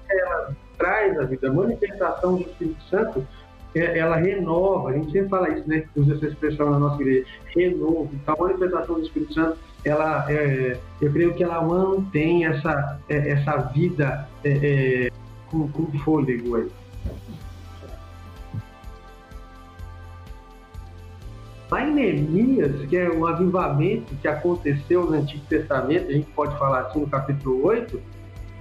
[0.09, 3.38] ela traz a vida, a manifestação do Espírito Santo é,
[3.75, 5.83] ela renova, a gente sempre fala isso, né?
[5.95, 8.09] Usa essa expressão na nossa igreja, renovo.
[8.13, 13.29] Então, a manifestação do Espírito Santo, ela, é, eu creio que ela mantém essa, é,
[13.29, 15.11] essa vida é, é
[15.47, 16.67] com, com fôlego aí.
[21.71, 26.57] Lá em Neemias, que é um avivamento que aconteceu no Antigo Testamento, a gente pode
[26.57, 28.01] falar assim no capítulo 8,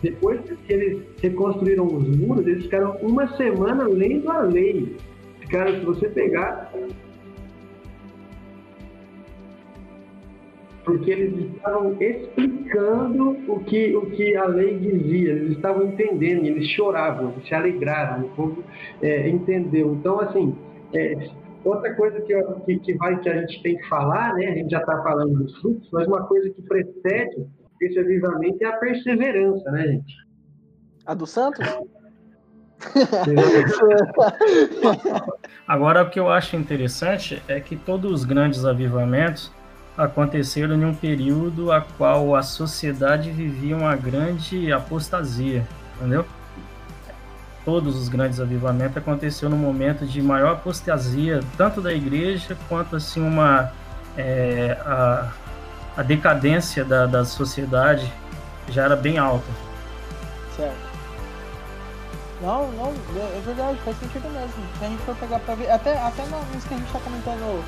[0.03, 4.97] depois que eles reconstruíram os muros, eles ficaram uma semana lendo a lei.
[5.41, 6.73] Ficaram, se você pegar.
[10.85, 16.67] Porque eles estavam explicando o que, o que a lei dizia, eles estavam entendendo, eles
[16.69, 18.65] choravam, se alegraram, o povo
[19.03, 19.93] é, entendeu.
[19.95, 20.57] Então, assim,
[20.95, 21.29] é,
[21.63, 22.35] outra coisa que,
[22.65, 24.47] que, que, vai, que a gente tem que falar, né?
[24.47, 27.47] A gente já está falando dos frutos, mas uma coisa que precede
[27.81, 30.15] esse avivamento é a perseverança, né, gente?
[31.07, 31.67] A do Santos?
[35.67, 39.53] Agora, o que eu acho interessante é que todos os grandes avivamentos
[39.97, 46.25] aconteceram em um período a qual a sociedade vivia uma grande apostasia, entendeu?
[47.65, 53.21] Todos os grandes avivamentos aconteceram no momento de maior apostasia, tanto da igreja quanto assim
[53.21, 53.73] uma
[54.17, 55.33] é, a,
[55.99, 58.13] a decadência da, da sociedade
[58.69, 59.51] já era bem alta.
[60.55, 60.77] Certo.
[62.41, 64.53] Não, não, é verdade, faz sentido mesmo.
[64.79, 66.23] Se a gente for pegar pra ver, até, até
[66.55, 67.65] nisso que a gente tá comentando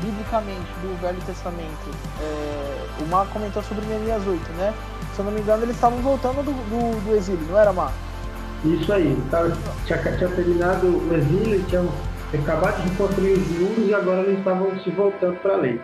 [0.00, 1.90] biblicamente do Velho Testamento,
[2.22, 4.72] é, o Mar comentou sobre Neemias 8, né?
[5.12, 7.92] Se eu não me engano, eles estavam voltando do, do, do exílio, não era, Mar?
[8.64, 9.54] Isso aí, tava,
[9.84, 11.90] tinha, tinha terminado o exílio, tinham
[12.32, 15.78] acabado de construir os muros e agora eles estavam se voltando para a lei.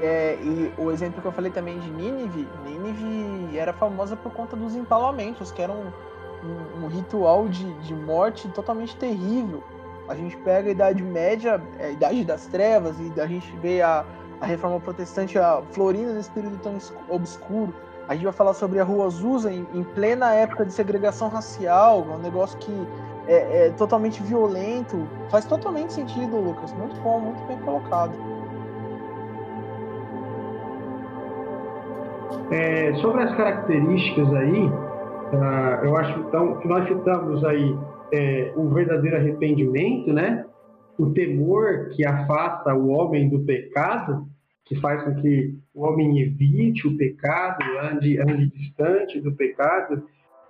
[0.00, 4.54] É, e o exemplo que eu falei também de Nínive, Nínive era famosa por conta
[4.54, 5.92] dos empalamentos, que eram
[6.44, 9.62] um, um, ritual de, de morte totalmente terrível.
[10.08, 14.04] A gente pega a Idade Média, a Idade das Trevas, e a gente vê a,
[14.40, 17.74] a Reforma Protestante a florindo nesse período tão obscuro.
[18.06, 22.02] A gente vai falar sobre a Rua Azusa em, em plena época de segregação racial,
[22.02, 22.72] um negócio que
[23.26, 25.06] é, é, totalmente violento.
[25.28, 26.72] Faz totalmente sentido, Lucas.
[26.72, 28.37] Muito bom, muito bem colocado.
[32.50, 37.76] É, sobre as características aí, uh, eu acho então, que nós citamos aí
[38.12, 40.44] é, o verdadeiro arrependimento, né?
[40.98, 44.26] O temor que afasta o homem do pecado,
[44.64, 50.02] que faz com que o homem evite o pecado, ande, ande distante do pecado.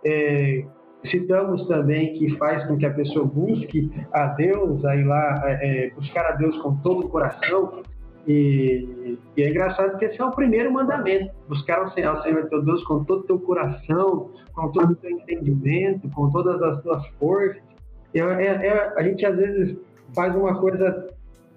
[0.04, 0.64] É,
[1.10, 5.90] citamos também que faz com que a pessoa busque a Deus, aí lá, é, é
[5.90, 7.82] buscar a Deus com todo o coração.
[8.28, 12.46] E, e, é engraçado que esse é o primeiro mandamento: buscar o Senhor, o Senhor
[12.50, 16.82] teu Deus com todo o teu coração, com todo o teu entendimento, com todas as
[16.82, 17.62] tuas forças.
[18.14, 19.78] É, é, é, a gente às vezes
[20.14, 21.08] faz uma coisa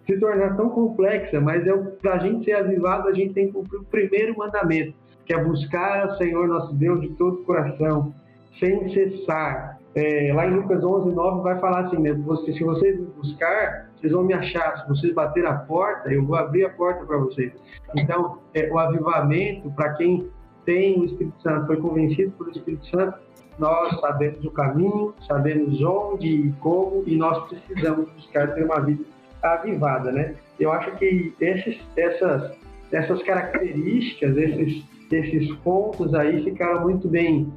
[0.05, 3.53] se tornar tão complexa, mas é para a gente ser avivado, a gente tem que
[3.53, 4.93] cumprir o primeiro mandamento,
[5.25, 8.13] que é buscar o Senhor nosso Deus de todo o coração,
[8.59, 9.77] sem cessar.
[9.93, 12.01] É, lá em Lucas 11, 9 vai falar assim?
[12.23, 14.81] Você, se vocês buscar, vocês vão me achar.
[14.81, 17.53] Se vocês bater a porta, eu vou abrir a porta para vocês.
[17.95, 20.27] Então, é, o avivamento, para quem
[20.65, 23.17] tem o Espírito Santo, foi convencido pelo Espírito Santo,
[23.59, 29.03] nós sabemos o caminho, sabemos onde e como, e nós precisamos buscar ter uma vida
[29.43, 30.35] avivada, né?
[30.59, 32.51] Eu acho que esses, essas,
[32.91, 37.51] essas características, esses, esses pontos aí ficaram muito bem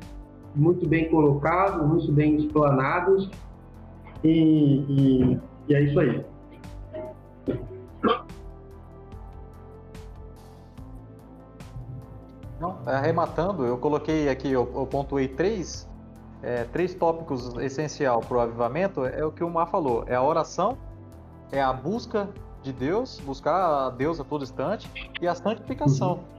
[0.55, 3.29] muito bem colocados, muito bem explanados
[4.23, 6.25] e, e, e é isso aí.
[12.61, 15.89] Não, arrematando, eu coloquei aqui, eu, eu pontuei três,
[16.43, 20.23] é, três tópicos essencial para o avivamento, é o que o Mar falou, é a
[20.23, 20.79] oração,
[21.51, 22.29] é a busca
[22.63, 24.91] de Deus, buscar a Deus a todo instante,
[25.21, 26.13] e a santificação.
[26.13, 26.35] Uhum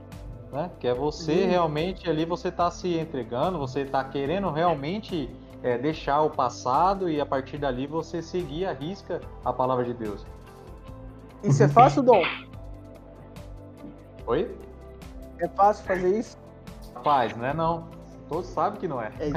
[0.52, 0.70] né?
[0.80, 1.48] Que é você uhum.
[1.48, 5.28] realmente ali, você está se entregando, você está querendo realmente
[5.62, 9.94] é, deixar o passado e a partir dali você seguir a risca a palavra de
[9.94, 10.26] Deus.
[11.42, 12.22] Isso é fácil, Dom?
[14.26, 14.50] Oi?
[15.38, 16.36] É fácil fazer isso?
[17.04, 17.88] Faz, não é não.
[18.28, 19.12] Todos sabem que não é.
[19.20, 19.30] é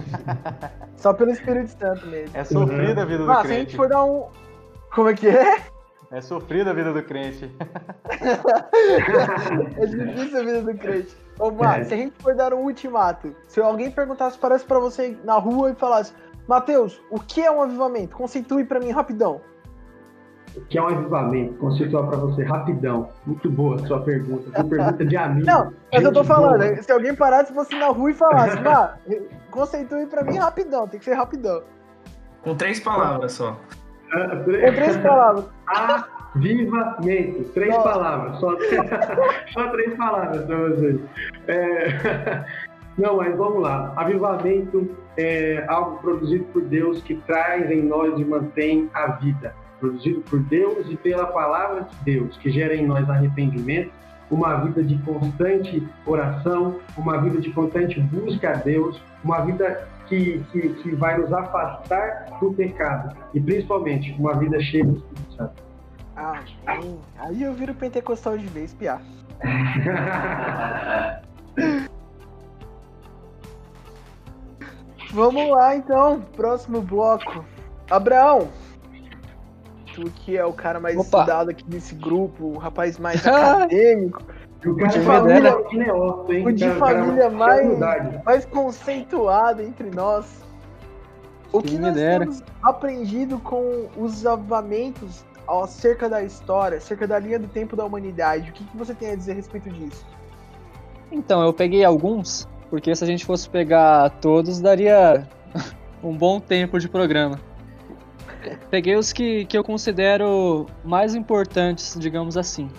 [0.97, 2.35] Só pelo Espírito Santo mesmo.
[2.35, 3.47] É sofrida a vida do ah, crente.
[3.47, 4.27] se a gente for dar um...
[4.93, 5.61] Como é que é?
[6.11, 7.55] É sofrida a vida do crente.
[9.77, 11.15] é difícil a vida do crente.
[11.39, 11.83] Ô, Mar, é.
[11.83, 15.69] se a gente for dar um ultimato, se alguém perguntasse, parece para você na rua
[15.69, 16.11] e falasse,
[16.47, 18.17] Matheus, o que é um avivamento?
[18.17, 19.39] Conceitue para mim rapidão.
[20.59, 21.53] O que é um avivamento?
[21.55, 23.09] Conceituar para você rapidão.
[23.25, 24.51] Muito boa a sua pergunta.
[24.51, 25.47] Sua pergunta de amigo.
[25.47, 26.83] Não, mas eu tô falando, boa.
[26.83, 28.99] se alguém parasse você na rua e falasse, Mar,
[29.49, 31.63] conceitue para mim rapidão, tem que ser rapidão.
[32.43, 33.57] Com três palavras só.
[34.11, 35.45] Com três palavras.
[36.35, 37.43] Avivamento.
[37.53, 37.89] Três Nossa.
[37.89, 38.39] palavras.
[38.39, 38.55] Só,
[39.53, 40.99] só três palavras para vocês.
[41.47, 42.45] É...
[42.97, 43.93] Não, mas vamos lá.
[43.95, 49.55] Avivamento é algo produzido por Deus que traz em nós e mantém a vida.
[49.79, 53.91] Produzido por Deus e pela palavra de Deus, que gera em nós arrependimento,
[54.29, 60.43] uma vida de constante oração, uma vida de constante busca a Deus, uma vida que,
[60.51, 65.63] que, que vai nos afastar do pecado e principalmente uma vida cheia do Espírito Santo.
[66.65, 66.99] Amém.
[67.17, 69.01] Aí eu viro pentecostal de vez, piar.
[75.11, 77.43] Vamos lá então, próximo bloco.
[77.89, 78.49] Abraão,
[79.99, 81.19] tu que é o cara mais Opa.
[81.19, 84.23] estudado aqui nesse grupo, o rapaz mais acadêmico.
[84.65, 85.49] O cara de família,
[86.29, 86.47] hein?
[86.47, 90.43] O de cara, família cara, mais, mais conceituado entre nós.
[91.51, 92.19] O que nós dera.
[92.19, 98.51] temos aprendido com os avamentos acerca da história, acerca da linha do tempo da humanidade?
[98.51, 100.05] O que, que você tem a dizer a respeito disso?
[101.11, 105.27] Então, eu peguei alguns, porque se a gente fosse pegar todos, daria
[106.03, 107.39] um bom tempo de programa.
[108.69, 112.69] Peguei os que, que eu considero mais importantes, digamos assim.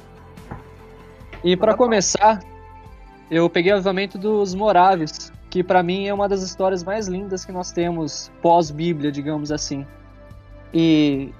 [1.42, 2.40] E para começar,
[3.30, 7.44] eu peguei o avivamento dos Moráveis, que para mim é uma das histórias mais lindas
[7.44, 9.86] que nós temos pós-Bíblia, digamos assim.
[10.72, 11.32] E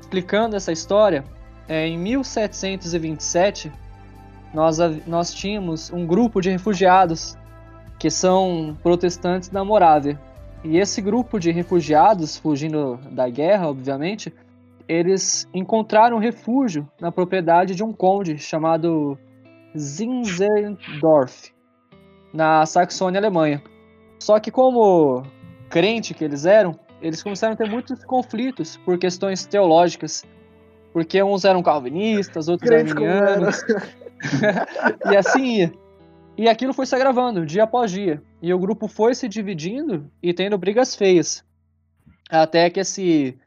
[0.00, 1.24] explicando essa história,
[1.68, 3.72] é, em 1727
[4.52, 7.36] nós, nós tínhamos um grupo de refugiados
[7.98, 10.20] que são protestantes da Morávia.
[10.64, 14.32] E esse grupo de refugiados, fugindo da guerra, obviamente,
[14.88, 19.18] eles encontraram refúgio na propriedade de um conde chamado
[19.76, 21.52] Zinzendorf,
[22.32, 23.62] na Saxônia, Alemanha.
[24.18, 25.22] Só que como
[25.68, 30.24] crente que eles eram, eles começaram a ter muitos conflitos por questões teológicas,
[30.94, 33.62] porque uns eram calvinistas, outros arminianos,
[35.10, 35.72] e assim ia.
[36.36, 40.34] E aquilo foi se agravando dia após dia, e o grupo foi se dividindo e
[40.34, 41.42] tendo brigas feias,
[42.28, 43.38] até que esse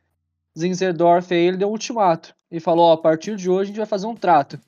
[0.58, 3.78] Zinzendorf aí, ele deu um ultimato e falou: ó, a partir de hoje a gente
[3.78, 4.60] vai fazer um trato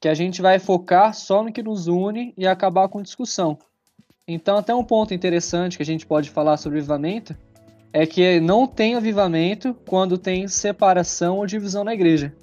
[0.00, 3.58] que a gente vai focar só no que nos une e acabar com discussão.
[4.26, 7.36] Então, até um ponto interessante que a gente pode falar sobre avivamento
[7.92, 12.34] é que não tem avivamento quando tem separação ou divisão na igreja.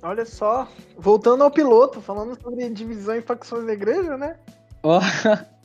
[0.00, 4.36] Olha só, voltando ao piloto, falando sobre divisão e facções da igreja, né?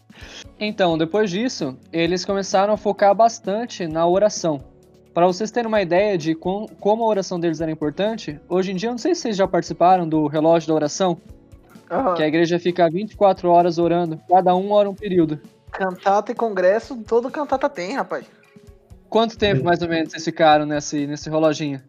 [0.59, 4.63] então, depois disso, eles começaram a focar bastante na oração.
[5.13, 8.75] Para vocês terem uma ideia de com, como a oração deles era importante, hoje em
[8.75, 11.17] dia, eu não sei se vocês já participaram do relógio da oração,
[11.89, 12.13] uhum.
[12.15, 15.39] que a igreja fica 24 horas orando, cada um ora um período.
[15.71, 18.25] Cantata e congresso, todo cantata tem, rapaz.
[19.09, 21.81] Quanto tempo mais ou menos vocês ficaram nesse, nesse reloginho?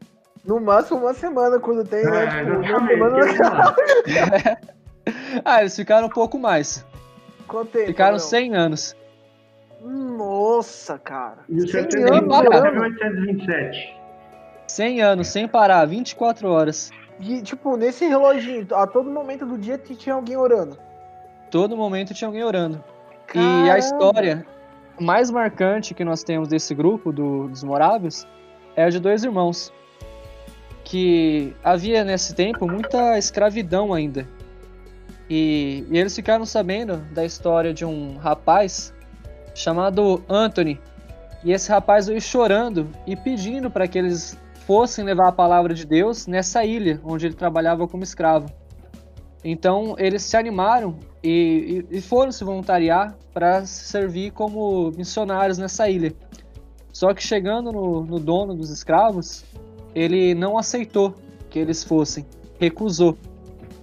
[0.44, 2.24] No máximo uma semana quando tem, né?
[2.24, 3.76] É, tipo, uma semana.
[5.44, 6.84] ah, eles ficaram um pouco mais.
[7.46, 7.86] Quanto tempo?
[7.86, 8.96] Ficaram 100 anos.
[9.82, 11.38] Nossa, cara.
[11.48, 13.96] E o 100 anos, 1827.
[14.68, 16.90] 100 anos, sem parar, 24 horas.
[17.20, 20.76] E, tipo, nesse reloginho, a todo momento do dia tinha alguém orando.
[21.50, 22.82] Todo momento tinha alguém orando.
[23.26, 23.66] Caramba.
[23.66, 24.46] E a história
[25.00, 28.26] mais marcante que nós temos desse grupo, do, dos Moráveis,
[28.74, 29.72] é a de dois irmãos.
[30.84, 34.26] Que havia nesse tempo muita escravidão ainda.
[35.28, 38.94] E, e eles ficaram sabendo da história de um rapaz
[39.54, 40.80] chamado Anthony.
[41.44, 45.86] E esse rapaz veio chorando e pedindo para que eles fossem levar a palavra de
[45.86, 48.48] Deus nessa ilha onde ele trabalhava como escravo.
[49.44, 55.88] Então eles se animaram e, e, e foram se voluntariar para servir como missionários nessa
[55.88, 56.12] ilha.
[56.92, 59.44] Só que chegando no, no dono dos escravos,
[59.94, 61.14] ele não aceitou
[61.48, 62.26] que eles fossem,
[62.58, 63.16] recusou.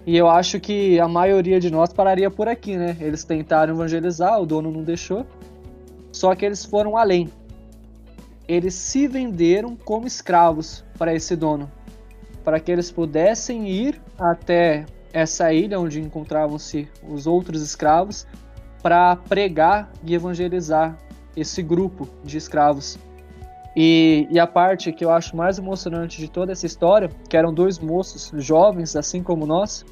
[0.06, 2.98] E eu acho que a maioria de nós pararia por aqui, né?
[3.00, 5.26] Eles tentaram evangelizar, o dono não deixou.
[6.12, 7.30] Só que eles foram além.
[8.48, 11.72] Eles se venderam como escravos para esse dono,
[12.44, 18.28] para que eles pudessem ir até essa ilha onde encontravam-se os outros escravos
[18.82, 20.98] para pregar e evangelizar
[21.38, 23.00] esse grupo de escravos.
[23.76, 27.52] E, e, a parte que eu acho mais emocionante de toda essa história, que eram
[27.52, 29.84] dois moços jovens, assim como nós,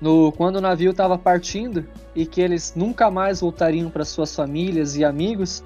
[0.00, 4.96] no, quando o navio estava partindo e que eles nunca mais voltariam para suas famílias
[4.96, 5.62] e amigos,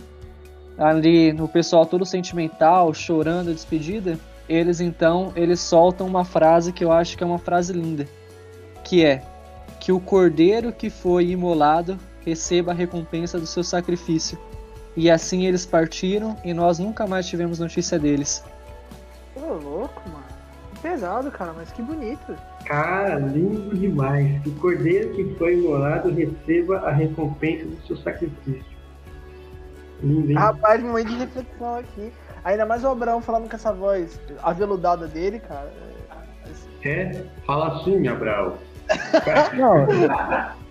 [0.76, 4.18] ali no pessoal todo sentimental, chorando a despedida,
[4.48, 8.06] eles então eles soltam uma frase que eu acho que é uma frase linda,
[8.84, 9.22] que é
[9.80, 14.38] que o cordeiro que foi imolado receba a recompensa do seu sacrifício.
[14.96, 18.44] E assim eles partiram e nós nunca mais tivemos notícia deles.
[19.34, 20.22] Ô, louco, mano.
[20.82, 22.36] Pesado, cara, mas que bonito.
[22.64, 24.42] Cara, lindo demais.
[24.42, 28.64] Que o cordeiro que foi imolado receba a recompensa do seu sacrifício.
[30.02, 30.36] Lindo, hein?
[30.36, 32.12] Rapaz, momento de reflexão aqui.
[32.44, 35.72] Ainda mais o Abraão falando com essa voz aveludada dele, cara.
[36.84, 38.54] É, fala assim, Abraão.
[39.54, 39.86] Não.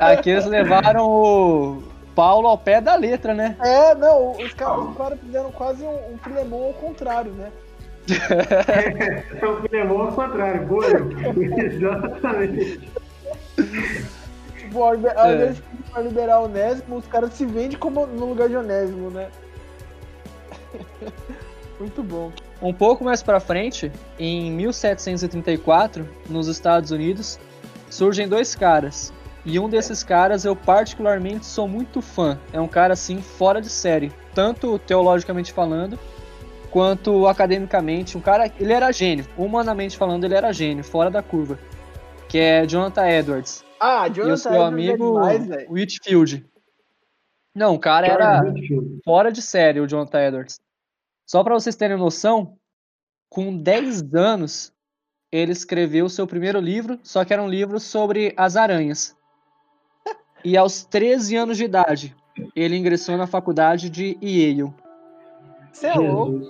[0.00, 1.82] Aqui eles levaram o
[2.14, 3.56] Paulo ao pé da letra, né?
[3.60, 7.50] É, não, os caras cara fizeram quase um, um filemão ao contrário, né?
[8.10, 10.86] é, o Filemon ao contrário, boa.
[11.64, 12.80] Exatamente.
[14.58, 15.52] Tipo, ao invés é.
[16.00, 19.28] de liberar o Onésimo, os caras se vendem como no lugar de Onésimo, né?
[21.78, 22.32] Muito bom.
[22.60, 27.38] Um pouco mais para frente, em 1734, nos Estados Unidos,
[27.88, 29.12] surgem dois caras.
[29.44, 32.38] E um desses caras eu particularmente sou muito fã.
[32.52, 35.98] É um cara assim fora de série, tanto teologicamente falando,
[36.70, 38.18] quanto academicamente.
[38.18, 41.58] Um cara, ele era gênio, humanamente falando, ele era gênio, fora da curva.
[42.28, 43.64] Que é Jonathan Edwards.
[43.80, 46.46] Ah, Jonathan e o seu Edwards amigo é demais, Whitfield.
[47.54, 48.42] Não, o cara era
[49.04, 50.60] fora de série, o Jonathan Edwards.
[51.26, 52.56] Só para vocês terem noção,
[53.28, 54.72] com 10 anos,
[55.32, 59.16] ele escreveu o seu primeiro livro, só que era um livro sobre as aranhas.
[60.44, 62.16] E aos 13 anos de idade,
[62.56, 64.72] ele ingressou na faculdade de Yale.
[65.72, 66.40] Você é louco?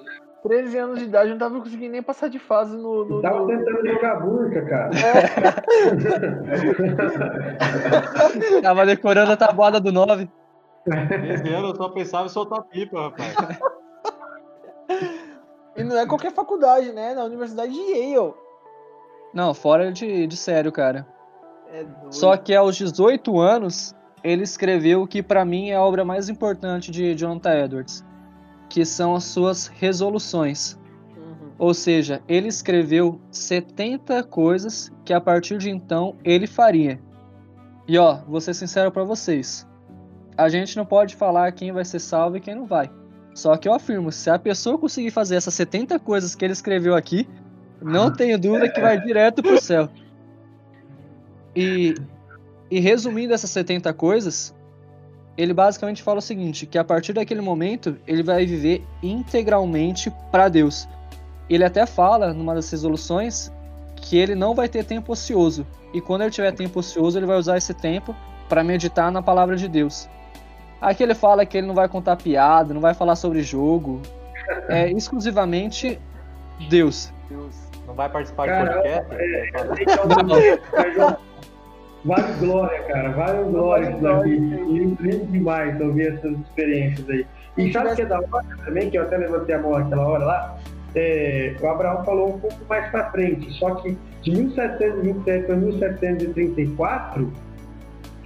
[0.43, 3.05] 13 anos de idade, eu não tava conseguindo nem passar de fase no.
[3.05, 4.91] no Tava no- tentando jogar burca, cara.
[8.63, 10.29] Tava decorando a tabuada do 9.
[10.85, 13.35] 13 anos eu só pensava em soltar pipa, rapaz.
[15.77, 17.15] E não é qualquer faculdade, né?
[17.15, 18.35] Na Universidade de Yale.
[19.33, 21.07] Não, fora de, de sério, cara.
[21.73, 21.87] É.
[22.11, 26.29] Só que aos 18 anos, ele escreveu o que pra mim é a obra mais
[26.29, 28.05] importante de Jonathan Edwards,
[28.69, 30.79] que são as suas resoluções.
[31.17, 31.53] Uhum.
[31.59, 37.01] Ou seja, ele escreveu 70 coisas que a partir de então ele faria.
[37.87, 39.67] E ó, vou ser sincero pra vocês.
[40.37, 42.91] A gente não pode falar quem vai ser salvo e quem não vai.
[43.35, 46.95] Só que eu afirmo, se a pessoa conseguir fazer essas 70 coisas que ele escreveu
[46.95, 47.29] aqui,
[47.81, 49.89] não tenho dúvida que vai direto pro céu.
[51.55, 51.95] E,
[52.71, 54.55] e resumindo essas 70 coisas,
[55.37, 60.49] ele basicamente fala o seguinte, que a partir daquele momento ele vai viver integralmente para
[60.49, 60.89] Deus.
[61.49, 63.51] Ele até fala numa das resoluções
[63.97, 65.67] que ele não vai ter tempo ocioso.
[65.93, 68.15] E quando ele tiver tempo ocioso, ele vai usar esse tempo
[68.49, 70.09] para meditar na palavra de Deus.
[70.81, 74.01] Aqui ele fala que ele não vai contar piada, não vai falar sobre jogo.
[74.69, 76.01] É exclusivamente
[76.69, 77.13] Deus.
[77.87, 79.11] Não vai participar de Cara, podcast?
[82.05, 83.11] Vale glória, cara.
[83.11, 84.37] Vale glória isso daqui.
[84.37, 87.27] Lindo demais ouvir essas experiências aí.
[87.59, 90.07] E sabe o que é da hora também, que eu até levantei a mão naquela
[90.09, 90.59] hora lá?
[90.95, 97.33] É, o Abraão falou um pouco mais pra frente, só que de 1727 para 1734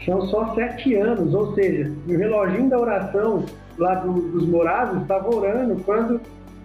[0.05, 3.45] são só sete anos, ou seja, o reloginho da oração
[3.79, 6.21] lá do- dos morados estava orando quando,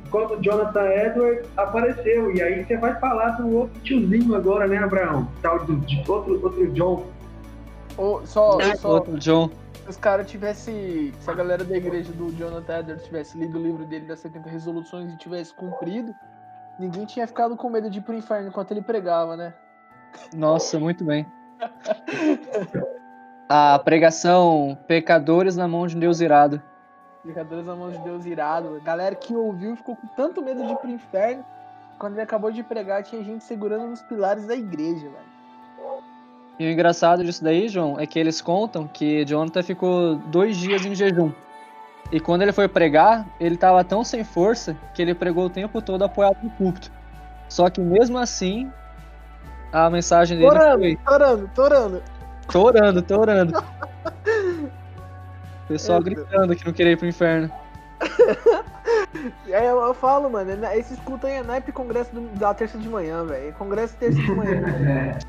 [0.10, 2.32] quando Jonathan Edwards apareceu.
[2.36, 5.28] E aí você vai falar do outro tiozinho agora, né, Abraão?
[5.41, 7.05] Tal do, de outro, outro John.
[8.26, 9.49] Só, só Outro John.
[9.84, 11.14] se os caras tivesse.
[11.20, 14.49] Se a galera da igreja do Jonathan Edwards tivesse lido o livro dele das 70
[14.49, 16.16] resoluções e tivesse cumprido,
[16.80, 19.53] ninguém tinha ficado com medo de ir pro inferno enquanto ele pregava, né?
[20.34, 21.26] Nossa, muito bem.
[23.49, 26.62] A pregação Pecadores na mão de Deus irado.
[27.24, 28.76] Brincadeiras na mão de Deus irado.
[28.76, 31.44] A galera que ouviu ficou com tanto medo de ir pro inferno.
[31.98, 36.00] Quando ele acabou de pregar, tinha gente segurando nos pilares da igreja, velho.
[36.58, 40.86] E o engraçado disso daí, João, é que eles contam que Jonathan ficou dois dias
[40.86, 41.32] em jejum.
[42.12, 45.82] E quando ele foi pregar, ele estava tão sem força que ele pregou o tempo
[45.82, 46.92] todo apoiado no púlpito.
[47.48, 48.72] Só que mesmo assim,
[49.72, 52.04] a mensagem dele Torando, foi torando, torando.
[52.52, 53.58] tô orando, tô orando.
[53.58, 53.88] O
[55.70, 57.50] pessoal É, gritando que não queria ir pro inferno.
[59.46, 62.54] E aí eu, eu falo, mano, é- esse escuta aí é naipe congresso do- da
[62.54, 63.50] terça de manhã, velho.
[63.50, 64.62] É Congresso terça de manhã.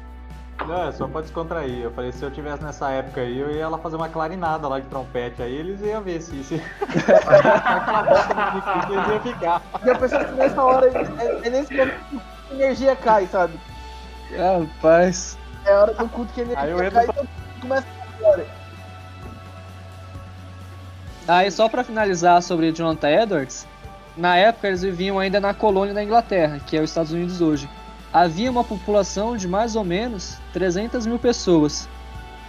[0.67, 1.81] Não, é só pra descontrair.
[1.85, 4.79] Eu falei, se eu tivesse nessa época aí, eu ia lá fazer uma clarinada lá
[4.79, 5.43] de trompete.
[5.43, 6.45] Aí eles iam ver se.
[6.45, 6.55] se...
[6.85, 9.63] Aquela bosta no microfone, eles iam ficar.
[9.85, 12.21] e a pessoa que nessa hora, é, é nesse momento que
[12.53, 13.59] a energia cai, sabe?
[14.37, 15.39] Rapaz.
[15.65, 17.29] É a hora do culto que a energia Aí eu entro cai pra- e mundo
[17.63, 18.47] começa a glória.
[21.31, 23.65] Aí só pra finalizar sobre Jonathan Edwards,
[24.17, 27.71] na época eles viviam ainda na colônia da Inglaterra, que é os Estados Unidos hoje.
[28.13, 31.89] Havia uma população de mais ou menos 300 mil pessoas.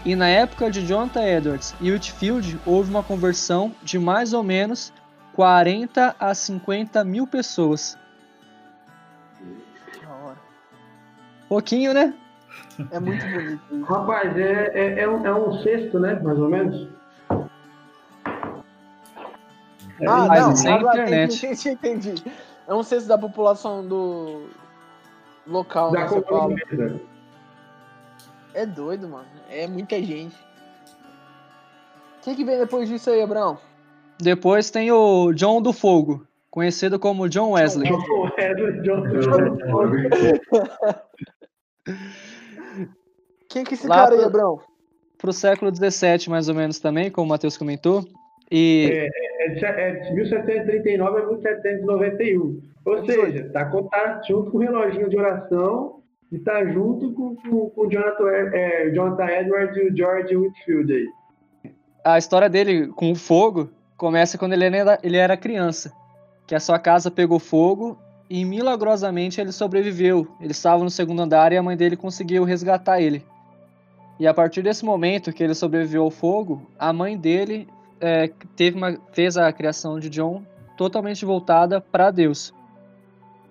[0.03, 4.91] E na época de Jonathan Edwards e Whitfield houve uma conversão de mais ou menos
[5.35, 7.95] 40 a 50 mil pessoas.
[10.01, 10.37] Da hora.
[11.47, 12.15] Pouquinho, né?
[12.89, 13.83] É muito bonito.
[13.83, 16.19] Rapaz, é, é, é, um, é um sexto, né?
[16.19, 17.00] Mais ou menos.
[20.07, 21.45] Ah, Mas não, é agora internet.
[21.45, 22.23] entendi, entendi.
[22.67, 24.47] É um sexto da população do
[25.47, 26.55] local, da né, São Paulo.
[28.53, 29.25] É doido, mano.
[29.49, 30.35] É muita gente.
[32.21, 33.57] Quem que vem depois disso aí, Abraão?
[34.19, 37.89] Depois tem o John do Fogo, conhecido como John Wesley.
[37.89, 40.39] John Wesley, John Wesley.
[43.49, 44.59] Quem que é esse Lá cara aí, Abraão?
[45.17, 48.05] Pro século 17, mais ou menos também, como o Matheus comentou.
[48.51, 52.61] E É é de 1739 a 1791.
[52.85, 57.69] Ou seja, tá contado junto com o reloginho de oração e tá junto com, com,
[57.69, 61.07] com o Jonathan, é, Jonathan Edwards e o George Whitfield aí.
[62.03, 65.91] a história dele com o fogo começa quando ele era, ele era criança.
[66.47, 67.97] Que a sua casa pegou fogo
[68.29, 70.27] e milagrosamente ele sobreviveu.
[70.39, 73.23] Ele estava no segundo andar e a mãe dele conseguiu resgatar ele.
[74.19, 77.67] E a partir desse momento que ele sobreviveu ao fogo, a mãe dele
[78.01, 80.43] é, teve uma, fez a criação de John
[80.75, 82.53] totalmente voltada para Deus.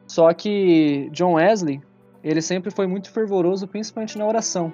[0.07, 1.81] Só que John Wesley,
[2.23, 4.73] ele sempre foi muito fervoroso, principalmente na oração.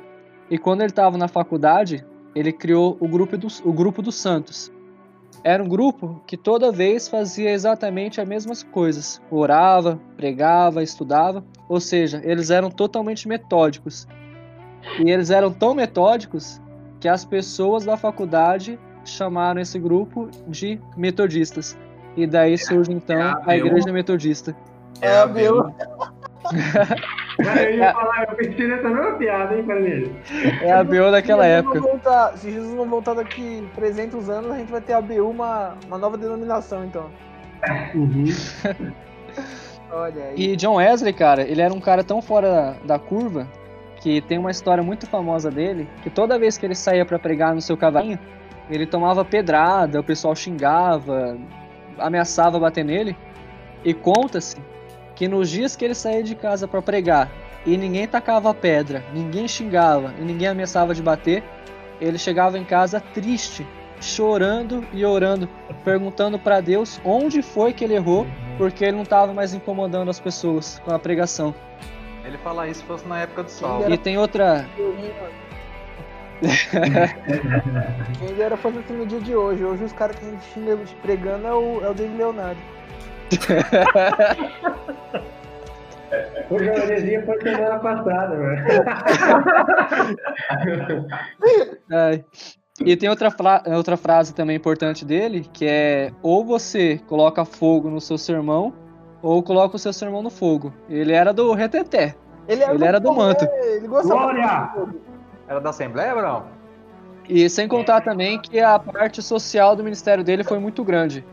[0.51, 2.05] E quando ele estava na faculdade,
[2.35, 4.73] ele criou o grupo, dos, o grupo dos santos.
[5.45, 9.21] Era um grupo que toda vez fazia exatamente as mesmas coisas.
[9.31, 11.45] Orava, pregava, estudava.
[11.69, 14.09] Ou seja, eles eram totalmente metódicos.
[14.99, 16.61] E eles eram tão metódicos
[16.99, 18.79] que as pessoas da faculdade
[19.11, 21.77] chamaram esse grupo de metodistas.
[22.17, 24.57] E daí surge então É a igreja metodista.
[25.01, 25.73] É a BU.
[27.39, 30.17] Eu ia falar, eu pensei nessa mesma piada, hein, Carneiro?
[30.63, 31.75] É a BO daquela se época.
[31.81, 35.29] não voltar- se Jesus não voltar daqui 300 anos, a gente vai ter a BU
[35.29, 37.11] uma, uma nova denominação, então.
[37.95, 38.25] Uhum.
[39.93, 40.35] Olha aí.
[40.37, 43.47] E John Wesley, cara, ele era um cara tão fora da curva
[44.01, 47.55] que tem uma história muito famosa dele, que toda vez que ele saía pra pregar
[47.55, 48.19] no seu cavalinho,
[48.71, 51.37] ele tomava pedrada, o pessoal xingava,
[51.99, 53.17] ameaçava bater nele.
[53.85, 54.57] E conta-se
[55.15, 57.31] que nos dias que ele saía de casa pra pregar
[57.65, 61.43] e ninguém tacava pedra, ninguém xingava e ninguém ameaçava de bater,
[62.01, 63.67] ele chegava em casa triste,
[64.01, 65.49] chorando e orando,
[65.85, 68.27] perguntando pra Deus onde foi que ele errou,
[68.59, 71.55] porque ele não estava mais incomodando as pessoas com a pregação.
[72.25, 73.93] Ele fala isso se fosse na época do Saulo.
[73.93, 74.69] E tem outra.
[78.19, 79.65] Quem dera fosse assim no dia de hoje.
[79.65, 82.61] Hoje os caras que a gente xinga pregando é o, é o David Leonardo.
[86.49, 88.85] O jornalezinho foi semana passada, velho.
[91.93, 92.25] Ai.
[92.85, 97.91] E tem outra, fra- outra frase também importante dele, que é ou você coloca fogo
[97.91, 98.73] no seu sermão,
[99.21, 100.73] ou coloca o seu sermão no fogo.
[100.89, 102.15] Ele era do reteté.
[102.47, 103.45] Ele era, Ele era do manto.
[103.45, 104.43] É, ele gostava Glória!
[104.47, 105.01] de fogo.
[105.49, 106.45] Era da Assembleia, Brão?
[107.29, 111.25] E sem contar também que a parte social do ministério dele foi muito grande.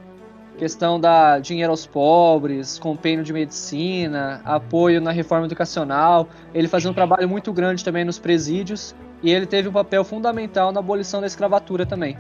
[0.58, 6.28] Questão da dinheiro aos pobres, compêndio de medicina, apoio na reforma educacional.
[6.54, 8.96] Ele fazia um trabalho muito grande também nos presídios.
[9.22, 12.18] E ele teve um papel fundamental na abolição da escravatura também.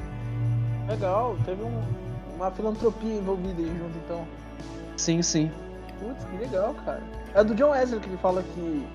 [0.87, 1.81] Legal, teve um-
[2.35, 4.21] uma filantropia envolvida aí junto, então.
[4.97, 5.51] Sim, sim.
[5.99, 7.01] Putz, que legal, cara.
[7.33, 8.85] É do John Wesley que ele fala que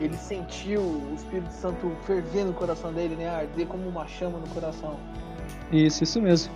[0.00, 3.28] ele sentiu o Espírito Santo ferver no coração dele, né?
[3.28, 4.96] Arder como uma chama no coração.
[5.72, 6.52] Isso, isso mesmo.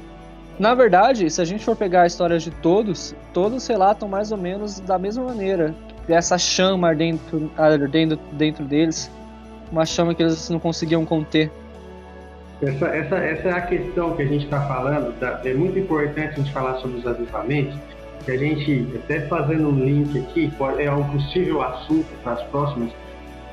[0.59, 4.37] Na verdade, se a gente for pegar a história de todos, todos relatam mais ou
[4.37, 5.75] menos da mesma maneira.
[6.07, 9.11] Dessa chama ardendo, ardendo dentro deles.
[9.73, 11.51] Uma chama que eles não conseguiam conter.
[12.61, 15.19] Essa, essa, essa é a questão que a gente está falando.
[15.19, 15.41] tá?
[15.45, 17.75] É muito importante a gente falar sobre os avivamentos.
[18.25, 22.91] Que a gente, até fazendo um link aqui, é um possível assunto para as próximas.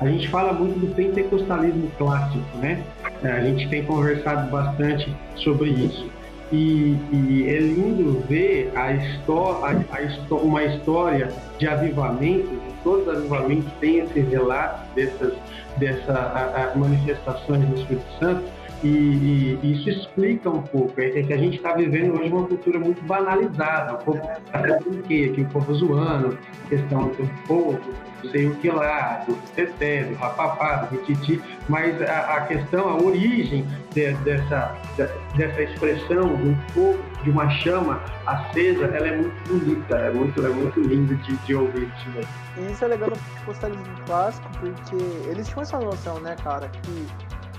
[0.00, 2.82] A gente fala muito do pentecostalismo clássico, né?
[3.22, 6.08] É, A gente tem conversado bastante sobre isso.
[6.52, 11.28] E, e é lindo ver a história, a, a uma história
[11.58, 15.34] de avivamentos, e todos os avivamentos têm esses relatos dessas,
[15.76, 18.44] dessa a- a manifestações do Espírito Santo,
[18.82, 22.78] e, e isso explica um pouco, é que a gente está vivendo hoje uma cultura
[22.78, 24.20] muito banalizada, o povo
[24.52, 25.32] até por quê?
[25.34, 27.80] Que o povo zoando, questão do povo,
[28.22, 32.88] não sei o que lá, do teté, do rapapá, do titi, mas a, a questão,
[32.88, 33.64] a origem
[33.94, 39.96] de- dessa, de- dessa expressão um fogo, de uma chama acesa, ela é muito bonita,
[39.96, 42.26] é muito, é muito lindo de, de ouvir isso daí.
[42.68, 44.96] E isso é legal no pentecostalismo clássico, porque
[45.28, 47.06] eles tinham essa noção, né, cara, que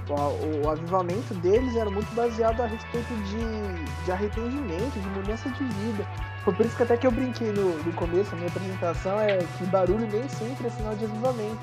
[0.10, 5.64] o, o avivamento deles era muito baseado a respeito de, de arrependimento, de mudança de
[5.64, 6.06] vida.
[6.44, 9.38] Foi por isso que até que eu brinquei no, no começo, a minha apresentação é
[9.58, 11.60] que barulho nem sempre é sinal de avivamento.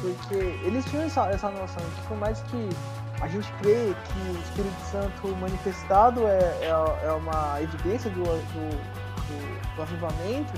[0.00, 0.34] Porque
[0.64, 2.68] eles tinham essa, essa noção que por mais que
[3.20, 8.70] a gente crê que o Espírito Santo manifestado é, é, é uma evidência do, do,
[8.70, 10.52] do, do avivamento,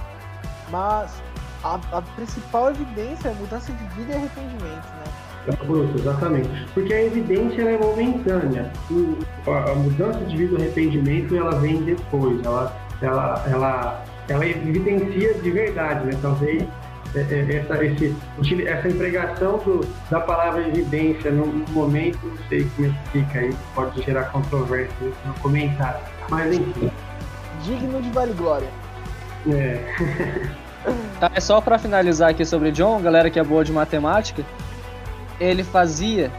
[0.70, 1.22] mas
[1.62, 5.27] a, a principal evidência é mudança de vida e arrependimento, né?
[5.64, 6.48] Bruto, exatamente.
[6.74, 8.70] Porque a evidência ela é momentânea.
[8.90, 9.18] O-
[9.50, 12.44] a, a mudança de vida, o arrependimento, ela vem depois.
[12.44, 16.12] Ela, ela, ela, ela evidencia de verdade, né?
[16.20, 16.62] Talvez
[17.14, 18.14] é, é, essa, esse,
[18.66, 19.80] essa empregação do,
[20.10, 24.94] da palavra evidência no momento, não sei como é que fica aí, pode gerar controvérsia
[25.24, 26.00] no comentário.
[26.28, 26.90] Mas enfim.
[27.64, 28.68] Digno de Vale Glória.
[29.50, 29.80] É.
[31.20, 34.42] Tá, é só pra finalizar aqui sobre John, galera que é boa de matemática,
[35.40, 36.30] ele fazia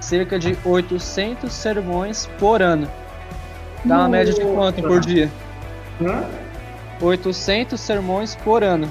[0.00, 2.88] cerca de 800 sermões por ano.
[3.84, 5.30] Dá uma média de quanto por dia?
[6.00, 6.24] Hã?
[7.00, 8.88] 800 sermões por ano.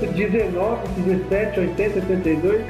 [0.00, 2.62] 19, 17, 80, 82,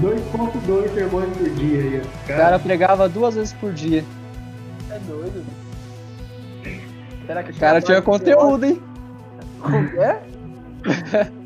[0.00, 2.02] 2.2 sermões por dia aí.
[2.02, 2.32] ó.
[2.32, 4.04] O cara pregava duas vezes por dia.
[4.90, 5.44] É doido.
[7.26, 8.82] Será que O cara tinha conteúdo, hein?
[9.98, 10.18] É?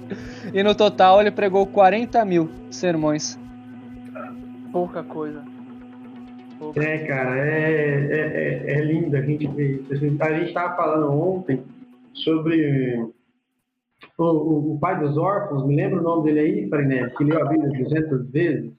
[0.53, 3.39] E no total ele pregou 40 mil sermões.
[4.73, 5.45] Pouca coisa.
[6.59, 6.81] pouco.
[6.81, 9.93] É, cara, é, é, é, é lindo a gente ver isso.
[9.93, 11.63] A gente estava falando ontem
[12.15, 12.99] sobre
[14.19, 17.43] o, o, o, pai dos órfãos, me lembra o nome dele aí, Fariné, que leu
[17.43, 18.73] a Bíblia 200 vezes?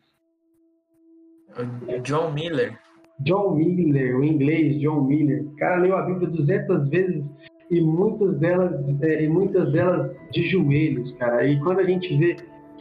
[2.04, 2.80] John Miller.
[3.20, 5.44] John Miller, o inglês John Miller.
[5.46, 7.24] O cara leu a Bíblia 200 vezes
[7.70, 11.46] e muitas delas, é, e muitas delas de joelhos, cara.
[11.46, 12.36] E quando a gente vê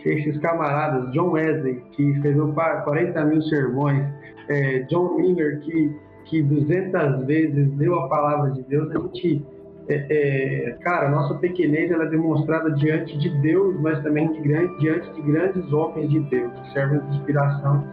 [0.08, 4.04] esses camaradas, John Wesley, que escreveu 40 mil sermões,
[4.48, 5.94] é, John Miller, que,
[6.24, 9.44] que 200 vezes leu a palavra de Deus, a gente.
[9.88, 14.78] É, é, cara, nossa pequenez ela é demonstrada diante de Deus, mas também de grande,
[14.78, 17.84] diante de grandes homens de Deus, que servem de inspiração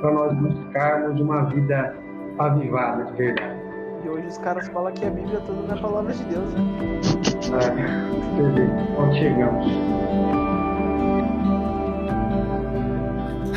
[0.00, 1.94] para nós buscarmos uma vida
[2.38, 3.56] avivada de verdade.
[4.04, 6.62] E hoje os caras falam que a Bíblia toda é a palavra de Deus, né?
[7.54, 10.45] É, onde chegamos.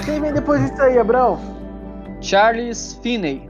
[0.09, 1.39] Quem vem depois disso aí, Abrão?
[2.19, 3.47] Charles Finney.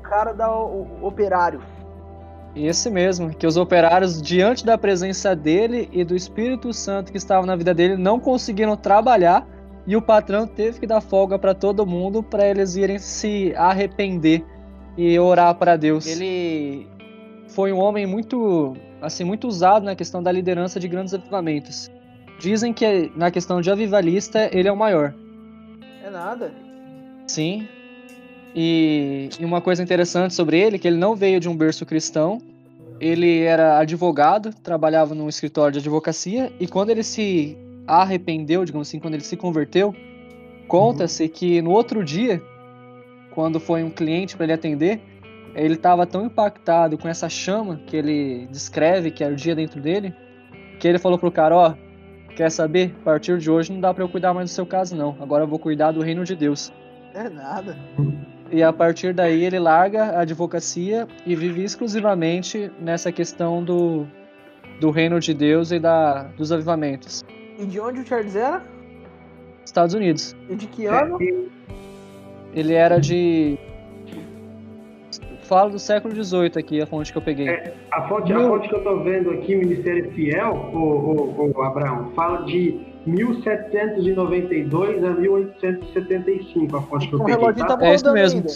[0.00, 1.60] O cara da o, o operário.
[2.56, 7.46] Esse mesmo, que os operários, diante da presença dele e do Espírito Santo que estava
[7.46, 9.46] na vida dele, não conseguiram trabalhar
[9.86, 14.44] e o patrão teve que dar folga para todo mundo para eles irem se arrepender
[14.98, 16.08] e orar para Deus.
[16.08, 16.88] Ele
[17.46, 21.88] foi um homem muito, assim, muito usado na questão da liderança de grandes avivamentos.
[22.40, 25.14] Dizem que na questão de avivalista ele é o maior.
[26.02, 26.52] É nada.
[27.26, 27.68] Sim.
[28.54, 32.40] E, e uma coisa interessante sobre ele, que ele não veio de um berço cristão.
[33.00, 39.00] Ele era advogado, trabalhava num escritório de advocacia e quando ele se arrependeu, digamos assim,
[39.00, 39.94] quando ele se converteu,
[40.68, 42.40] conta-se que no outro dia,
[43.34, 45.00] quando foi um cliente para ele atender,
[45.54, 50.14] ele estava tão impactado com essa chama que ele descreve que ardia dentro dele,
[50.78, 51.91] que ele falou pro cara, ó, oh,
[52.36, 52.94] quer saber?
[53.00, 55.16] A partir de hoje não dá para eu cuidar mais do seu caso não.
[55.20, 56.72] Agora eu vou cuidar do reino de Deus.
[57.14, 57.76] É nada.
[58.50, 64.06] E a partir daí ele larga a advocacia e vive exclusivamente nessa questão do,
[64.80, 67.24] do reino de Deus e da, dos avivamentos.
[67.58, 68.62] E de onde o Charles era?
[69.64, 70.36] Estados Unidos.
[70.48, 71.18] E de que ano?
[72.52, 73.58] Ele era de.
[75.52, 77.46] Falo do século XVIII aqui, a fonte que eu peguei.
[77.46, 81.62] É, a, fonte, a fonte que eu tô vendo aqui, Ministério Fiel, o, o, o
[81.62, 87.38] Abraão, fala de 1792 a 1875, a fonte que eu o peguei.
[87.38, 87.76] Reloginho tá?
[87.76, 88.40] tá é isso mesmo.
[88.40, 88.52] Ainda.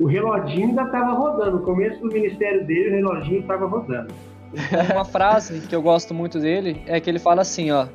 [0.00, 1.58] O reloginho ainda estava rodando.
[1.58, 4.12] No começo do ministério dele, o reloginho estava rodando.
[4.92, 7.86] Uma frase que eu gosto muito dele é que ele fala assim, ó.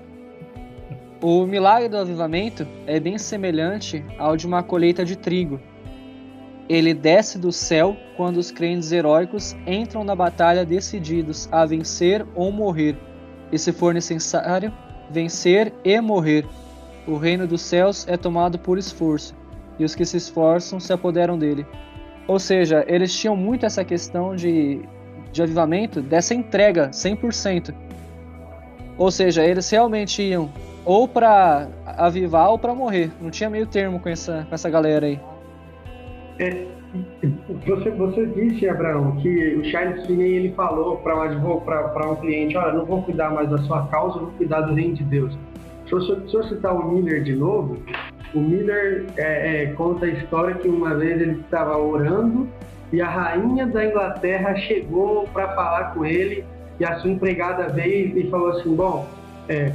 [1.21, 5.59] O milagre do avivamento é bem semelhante ao de uma colheita de trigo.
[6.69, 12.51] Ele desce do céu quando os crentes heróicos entram na batalha decididos a vencer ou
[12.51, 12.97] morrer,
[13.51, 14.71] e se for necessário,
[15.09, 16.45] vencer e morrer.
[17.07, 19.35] O reino dos céus é tomado por esforço,
[19.77, 21.65] e os que se esforçam se apoderam dele.
[22.27, 24.81] Ou seja, eles tinham muito essa questão de
[25.31, 27.73] de avivamento dessa entrega 100%.
[28.97, 30.51] Ou seja, eles realmente iam
[30.83, 33.11] ou para avivar ou para morrer.
[33.21, 35.19] Não tinha meio termo com essa, com essa galera aí.
[36.39, 36.65] É,
[37.65, 42.73] você, você disse, Abraão, que o Charles Finney ele falou para um, um cliente: Olha,
[42.73, 45.37] não vou cuidar mais da sua causa, vou cuidar do reino de Deus.
[45.87, 47.77] Se eu, se eu citar o Miller de novo,
[48.33, 52.47] o Miller é, é, conta a história que uma vez ele estava orando
[52.91, 56.45] e a rainha da Inglaterra chegou para falar com ele
[56.79, 59.07] e a sua empregada veio e falou assim, bom,
[59.47, 59.73] é,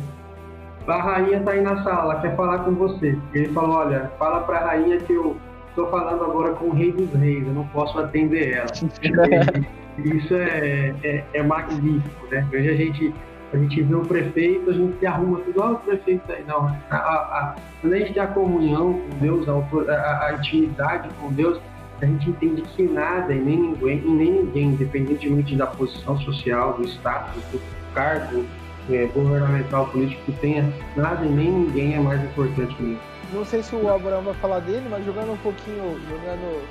[0.87, 3.17] a rainha está aí na sala, quer falar com você.
[3.35, 5.37] Ele falou, olha, fala para a rainha que eu
[5.77, 8.67] estou falando agora com o rei dos reis, eu não posso atender ela.
[10.03, 12.47] Isso é, é, é, magnífico, né?
[12.53, 13.15] Hoje a gente,
[13.53, 16.67] a gente vê o prefeito, a gente arruma tudo, olha o prefeito aí, não.
[16.91, 19.53] A, a, a, quando a gente tem a comunhão com Deus, a,
[19.93, 21.61] a, a intimidade com Deus,
[22.01, 26.75] a gente entende que nada e nem ninguém, e nem ninguém, independentemente da posição social,
[26.75, 27.61] do status, do
[27.95, 28.45] cargo
[28.91, 33.16] é, governamental, político que tenha, nada e nem ninguém é mais importante que isso.
[33.33, 36.65] Não sei se o Abraão vai falar dele, mas jogando um pouquinho, jogando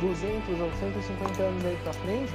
[0.00, 2.32] 200 ou 150 anos aí pra frente,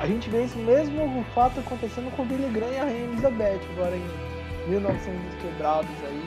[0.00, 3.60] a gente vê esse mesmo fato acontecendo com o Billy Graham e a Rainha Elizabeth,
[3.72, 6.22] agora em 1900 quebrados aí.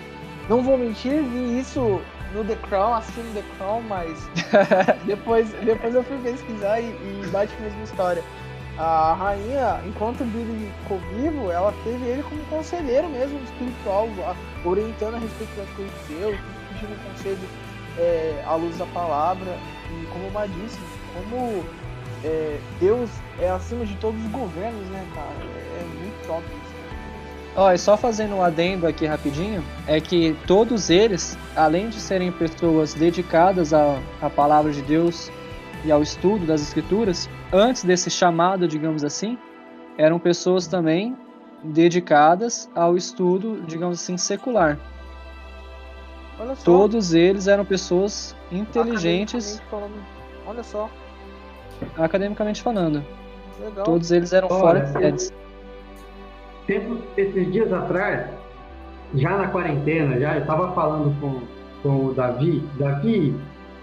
[0.49, 2.01] Não vou mentir, vi isso
[2.33, 4.29] no The Crown, assistindo The Crown, mas
[5.05, 8.23] depois, depois eu fui pesquisar e, e bate a mesma história.
[8.77, 14.07] A rainha, enquanto o Billy ficou vivo, ela teve ele como conselheiro mesmo espiritual,
[14.65, 16.37] orientando a respeito das coisas de Deus,
[16.81, 17.49] pedindo conselho
[17.97, 19.57] é, à luz da palavra.
[19.91, 20.79] E como o disse,
[21.13, 21.63] como
[22.23, 23.09] é, Deus
[23.39, 25.29] é acima de todos os governos, né, cara?
[25.29, 26.71] É, é muito top isso.
[27.55, 32.31] Ó, e só fazendo um adendo aqui rapidinho, é que todos eles, além de serem
[32.31, 35.29] pessoas dedicadas à, à palavra de Deus
[35.83, 39.37] e ao estudo das escrituras, antes desse chamado, digamos assim,
[39.97, 41.17] eram pessoas também
[41.61, 44.79] dedicadas ao estudo, digamos assim, secular.
[46.41, 46.63] Olha só.
[46.63, 50.05] Todos eles eram pessoas inteligentes, academicamente falando.
[50.47, 50.89] Olha só,
[51.97, 53.05] academicamente falando.
[53.59, 53.85] legal.
[53.85, 55.29] Todos eles eram Olha, fora de.
[56.65, 58.27] Tempos, esses dias atrás,
[59.13, 61.41] já na quarentena, já eu estava falando com,
[61.83, 63.35] com o Davi, Davi,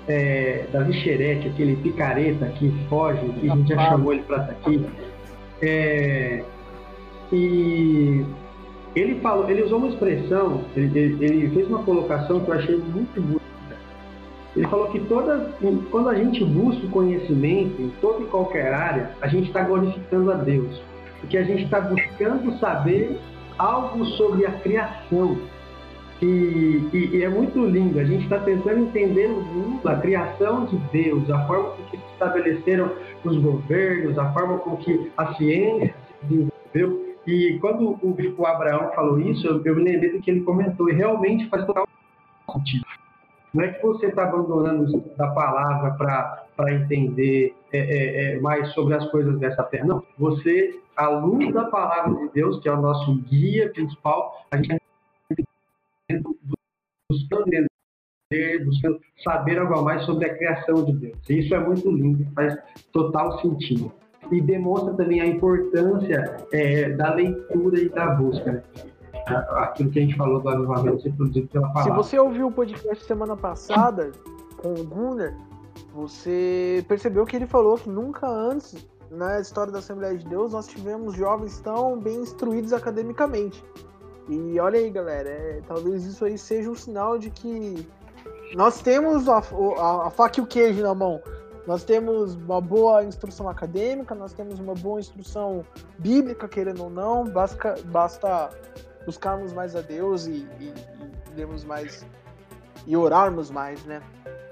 [0.09, 4.53] é, Davi Xerete, aquele picareta que foge, que a gente já chamou ele para estar
[4.53, 4.85] aqui.
[5.63, 6.43] É,
[7.33, 8.25] e
[8.95, 12.77] ele falou, ele usou uma expressão, ele, ele- ele fez uma colocação que eu achei
[12.77, 13.43] muito bonita.
[14.57, 15.49] Ele falou que todas,
[15.91, 20.33] quando a gente busca o conhecimento em toda e qualquer área, a gente está glorificando
[20.33, 20.81] a Deus
[21.21, 23.19] porque a gente está buscando saber
[23.59, 25.37] algo sobre a criação.
[26.23, 26.27] E,
[26.93, 30.77] e- e é muito lindo, a gente está tentando entender o mundo, a criação de
[30.93, 32.91] Deus, a forma com que se estabeleceram
[33.25, 37.08] os governos, a forma com que a ciência se desenvolveu.
[37.29, 40.89] E quando o, o Abraão falou isso, eu, eu me lembrei do que ele comentou,
[40.89, 41.87] e realmente faz total
[42.51, 42.87] sentido.
[43.53, 45.91] Não é que você está abandonando da palavra
[46.57, 49.85] para entender é, é, é, mais sobre as coisas dessa terra.
[49.85, 54.57] Não, você, à luz da palavra de Deus, que é o nosso guia principal, a
[54.57, 54.81] gente
[56.09, 56.31] está
[57.11, 61.19] buscando entender, buscando saber algo mais sobre a criação de Deus.
[61.29, 62.57] E isso é muito lindo, faz
[62.91, 63.93] total sentido.
[64.31, 68.63] E demonstra também a importância é, da leitura e da busca.
[69.27, 71.95] Aquilo que a gente falou do avivamento ser produzido pela Se palavra.
[71.95, 74.11] você ouviu o podcast semana passada
[74.59, 75.35] com o Gunnar,
[75.95, 80.67] você percebeu que ele falou que nunca antes na história da Assembleia de Deus nós
[80.67, 83.63] tivemos jovens tão bem instruídos academicamente.
[84.29, 87.87] E olha aí, galera, é, talvez isso aí seja um sinal de que
[88.55, 91.21] nós temos a, a- a faca e o queijo na mão.
[91.69, 95.63] Nós temos uma boa instrução acadêmica, nós temos uma boa instrução
[95.99, 98.49] bíblica, querendo ou não, basta, basta
[99.05, 102.07] buscarmos mais a Deus e, e, e lermos mais
[102.87, 104.01] e orarmos mais, né?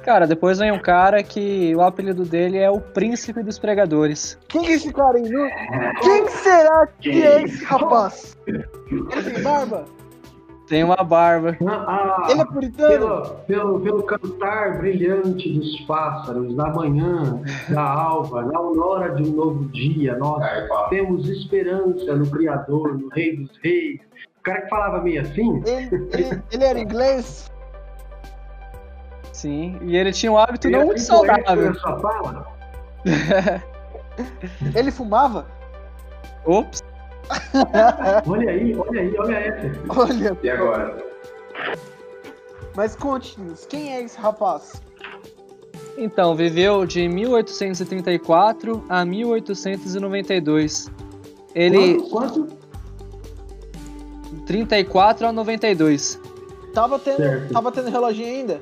[0.02, 4.38] Cara, depois vem um cara que o apelido dele é o Príncipe dos Pregadores.
[4.46, 5.46] Quem que é esse cara aí, viu?
[6.02, 8.36] Quem será que é esse rapaz?
[8.46, 8.62] Ele
[9.32, 9.86] tem barba?
[10.68, 11.56] Tem uma barba.
[11.66, 12.88] Ah, Ele é puritano?
[12.88, 19.32] pelo, pelo, pelo cantar brilhante dos pássaros, na manhã da alva, na aurora de um
[19.32, 20.42] novo dia, nós
[20.90, 24.00] temos esperança no Criador, no Rei dos Reis.
[24.38, 27.50] O cara que falava meio assim, Ele, ele, ele era inglês?
[29.32, 31.66] Sim, e ele tinha um hábito ele não é muito saudável.
[31.72, 32.46] na sua fala.
[34.74, 35.46] Ele fumava?
[36.46, 36.82] Ops.
[38.28, 39.72] Olha aí, olha aí, olha essa.
[39.88, 41.04] Olha, E agora?
[42.76, 44.80] mas conte-nos, quem é esse rapaz?
[45.98, 50.90] Então, viveu de 1834 a 1892.
[51.54, 51.98] Ele.
[52.10, 52.44] Quanto?
[52.44, 52.56] quanto?
[54.46, 56.20] 34 a 92.
[56.74, 57.52] Tava tendo, Certo.
[57.52, 58.60] tava tendo reloginho ainda?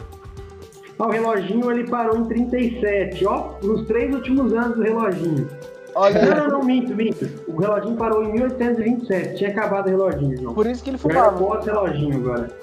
[0.96, 5.48] O reloginho ele parou em 37, ó, nos três últimos anos do reloginho.
[5.94, 7.28] Não, Olha, não, não, minto, minto.
[7.46, 10.54] O reloginho parou em 1827, tinha acabado o reloginho, João.
[10.54, 11.42] por isso que ele fumava.
[11.42, 12.50] outro reloginho agora.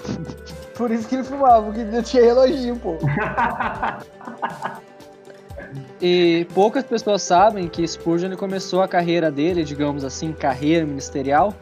[0.74, 2.96] Por isso que ele fumava, porque não tinha reloginho, pô.
[6.00, 11.54] E poucas pessoas sabem que Spurgeon ele começou a carreira dele, digamos assim, carreira ministerial,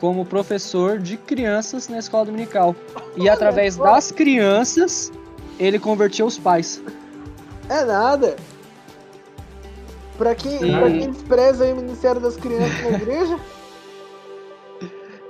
[0.00, 2.76] como professor de crianças na escola dominical.
[3.16, 5.10] E através das crianças,
[5.58, 6.80] ele convertiu os pais.
[7.68, 8.36] É nada.
[10.20, 13.40] Pra quem, pra quem despreza o Ministério das Crianças na igreja,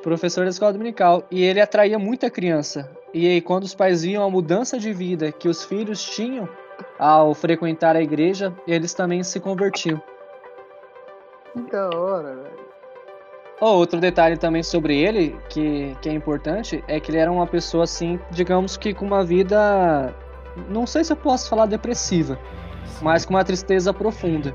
[0.02, 1.22] Professor da escola dominical.
[1.30, 2.90] E ele atraía muita criança.
[3.14, 6.48] E aí, quando os pais viam a mudança de vida que os filhos tinham
[6.98, 10.02] ao frequentar a igreja, eles também se convertiam.
[11.54, 12.70] que da hora, velho.
[13.60, 17.46] Oh, outro detalhe também sobre ele, que, que é importante, é que ele era uma
[17.46, 20.12] pessoa assim, digamos que com uma vida.
[20.68, 22.36] Não sei se eu posso falar depressiva,
[23.00, 24.52] mas com uma tristeza profunda.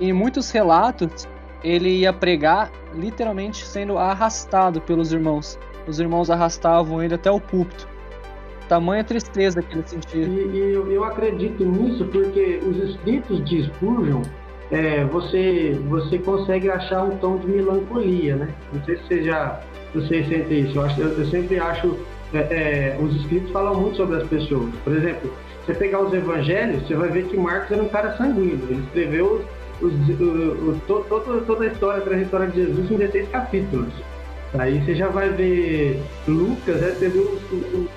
[0.00, 1.26] Em muitos relatos,
[1.64, 5.58] ele ia pregar literalmente sendo arrastado pelos irmãos.
[5.86, 7.88] Os irmãos arrastavam ele até o púlpito.
[8.68, 10.26] Tamanha tristeza que ele E, sentia.
[10.26, 14.22] e eu, eu acredito nisso porque os escritos de Spurgeon,
[14.72, 18.54] é, você, você consegue achar um tom de melancolia, né?
[18.72, 19.60] Não sei se você já
[19.94, 20.76] você sente isso.
[20.78, 21.96] Eu, acho, eu, eu sempre acho.
[22.34, 24.74] é, é, os escritos falam muito sobre as pessoas.
[24.82, 25.32] Por exemplo,
[25.64, 28.66] você pegar os evangelhos, você vai ver que Marcos era um cara sanguíneo.
[28.68, 29.44] Ele escreveu
[29.80, 33.92] os, o- o- to- todo- toda a história, a trajetória de Jesus em 16 capítulos.
[34.58, 37.38] Aí você já vai ver Lucas, né, você viu,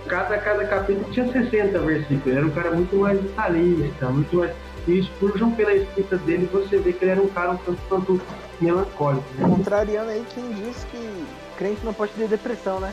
[0.07, 2.35] cada, cada capítulo tinha 60 versículos.
[2.37, 4.51] Era um cara muito mais detalhista, muito mais.
[4.87, 8.21] E Spurgeon, pela escrita dele, você vê que ele era um cara um tanto quanto
[8.59, 9.23] melancólico.
[9.37, 9.47] Né?
[9.47, 11.23] Contrariando aí quem diz que
[11.57, 12.91] crente não pode ter depressão, né?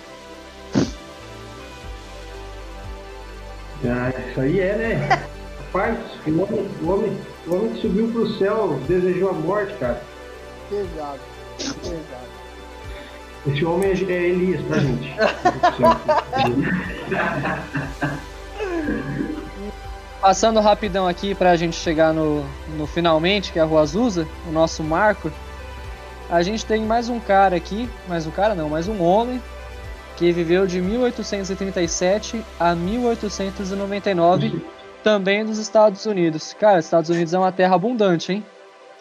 [3.85, 5.27] Ah, isso aí é, né?
[5.73, 10.03] Rapaz, o homem, o, homem, o homem que subiu pro céu desejou a morte, cara.
[10.69, 11.21] Pesado,
[11.57, 12.27] pesado.
[13.47, 15.15] Esse homem é, é Elias pra gente.
[20.21, 22.45] Passando rapidão aqui pra gente chegar no,
[22.77, 25.31] no finalmente, que é a Rua Azusa, o nosso marco.
[26.29, 29.41] A gente tem mais um cara aqui, mais um cara não, mais um homem
[30.17, 34.61] que viveu de 1837 a 1899,
[35.07, 36.53] também nos Estados Unidos.
[36.55, 38.45] Cara, Estados Unidos é uma terra abundante, hein?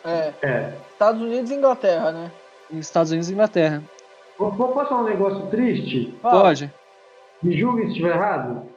[0.05, 0.33] É.
[0.43, 0.73] é.
[0.91, 2.31] Estados Unidos e Inglaterra, né?
[2.73, 3.81] Estados Unidos e Inglaterra.
[4.37, 6.13] Posso falar um negócio triste?
[6.21, 6.71] Pode.
[7.41, 8.69] Me julgue se estiver errado.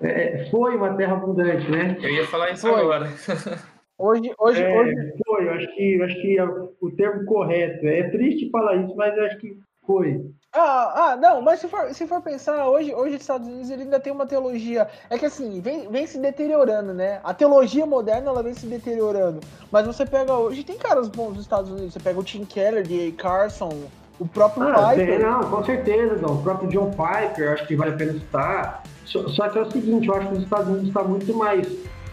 [0.00, 1.98] É, é, foi uma terra abundante, né?
[2.00, 2.80] Eu ia falar isso foi.
[2.80, 3.10] agora.
[4.02, 4.94] Hoje, hoje, é, hoje.
[5.26, 7.86] Foi, eu acho que, eu acho que é o termo correto.
[7.86, 10.24] É triste falar isso, mas eu acho que foi.
[10.52, 13.84] Ah, ah, não, mas se for, se for pensar, hoje, hoje os Estados Unidos ele
[13.84, 14.88] ainda tem uma teologia.
[15.08, 17.20] É que assim, vem, vem se deteriorando, né?
[17.22, 19.38] A teologia moderna ela vem se deteriorando.
[19.70, 21.92] Mas você pega hoje, tem caras bons nos Estados Unidos.
[21.92, 23.70] Você pega o Tim Keller, de Carson,
[24.18, 25.20] o próprio ah, Piper.
[25.20, 26.34] Não, com certeza, não.
[26.34, 28.82] O próprio John Piper, acho que vale a pena citar.
[29.04, 31.66] Só, só que é o seguinte, eu acho que os Estados Unidos está muito mais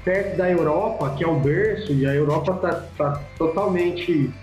[0.05, 4.33] perto da Europa, que é o berço, e a Europa está tá totalmente,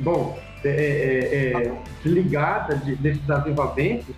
[0.00, 4.14] bom, é, é, é, desligada de, desses avivamentos.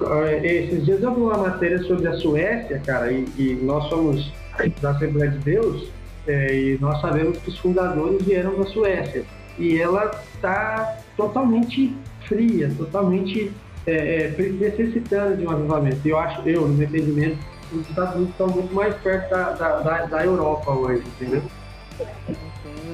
[0.00, 4.32] É, esses dias eu vi uma matéria sobre a Suécia, cara, e, e nós somos
[4.80, 5.88] da Assembleia de Deus,
[6.26, 9.24] é, e nós sabemos que os fundadores vieram da Suécia.
[9.58, 11.94] E ela está totalmente
[12.26, 13.52] fria, totalmente
[13.86, 16.06] é, é, necessitando de um avivamento.
[16.06, 17.38] Eu acho, eu, no meu entendimento,
[17.72, 21.42] os Estados Unidos estão muito mais perto da, da, da Europa hoje, entendeu?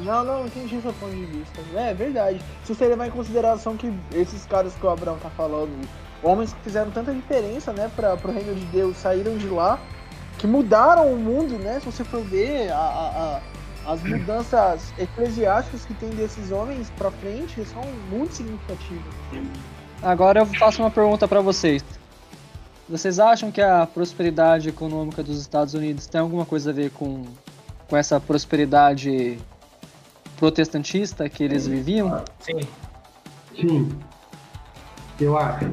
[0.05, 1.61] Não, não, entendi seu ponto de vista.
[1.75, 2.41] É, é verdade.
[2.65, 5.71] Se você levar em consideração que esses caras que o Abraão tá falando,
[6.23, 9.79] homens que fizeram tanta diferença, né, para o reino de Deus, saíram de lá,
[10.39, 11.81] que mudaram o mundo, né?
[11.81, 13.41] Se você for ver a, a,
[13.87, 19.15] a, as mudanças eclesiásticas que tem desses homens para frente são muito significativas.
[20.03, 21.85] Agora eu faço uma pergunta para vocês.
[22.89, 27.25] Vocês acham que a prosperidade econômica dos Estados Unidos tem alguma coisa a ver com,
[27.89, 29.39] com essa prosperidade
[30.39, 32.25] protestantista que eles viviam?
[32.41, 32.61] Sim.
[33.55, 33.99] Sim.
[35.21, 35.67] Eu acho.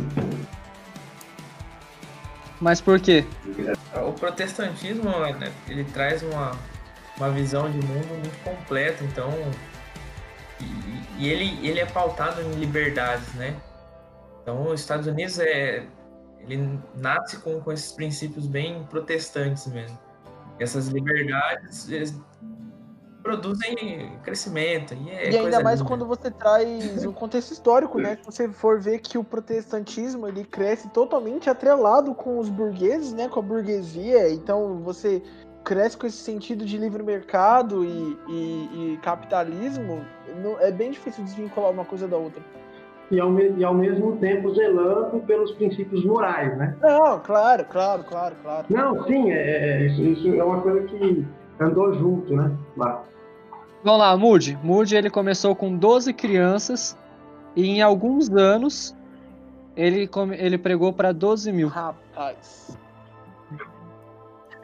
[2.60, 3.26] Mas por quê?
[4.08, 6.52] O protestantismo, né, ele traz uma,
[7.18, 9.32] uma visão de mundo muito completa, então...
[10.60, 13.56] E, e ele, ele é pautado em liberdades, né?
[14.42, 15.86] Então, os Estados Unidos é,
[16.40, 19.98] ele nasce com, com esses princípios bem protestantes mesmo.
[20.60, 21.90] Essas liberdades
[23.26, 24.94] produzem crescimento.
[24.94, 25.90] E, é e ainda mais linda.
[25.90, 28.20] quando você traz um contexto histórico, né?
[28.22, 33.28] Se você for ver que o protestantismo ele cresce totalmente atrelado com os burgueses, né?
[33.28, 34.30] Com a burguesia.
[34.30, 35.24] Então você
[35.64, 40.06] cresce com esse sentido de livre mercado e, e, e capitalismo.
[40.60, 42.44] é bem difícil desvincular uma coisa da outra
[43.12, 46.76] e ao, e ao mesmo tempo zelando pelos princípios morais, né?
[46.82, 48.66] Não, claro, claro, claro, claro.
[48.70, 51.26] Não, sim, é, é, isso, isso, é uma coisa que
[51.60, 52.52] andou junto, né?
[52.76, 53.04] Lá.
[53.86, 54.58] Vamos lá, Moody.
[54.64, 56.98] Moody ele começou com 12 crianças
[57.56, 58.96] e em alguns anos
[59.78, 60.10] ele,
[60.40, 61.68] ele pregou para 12 mil.
[61.68, 62.76] Rapaz.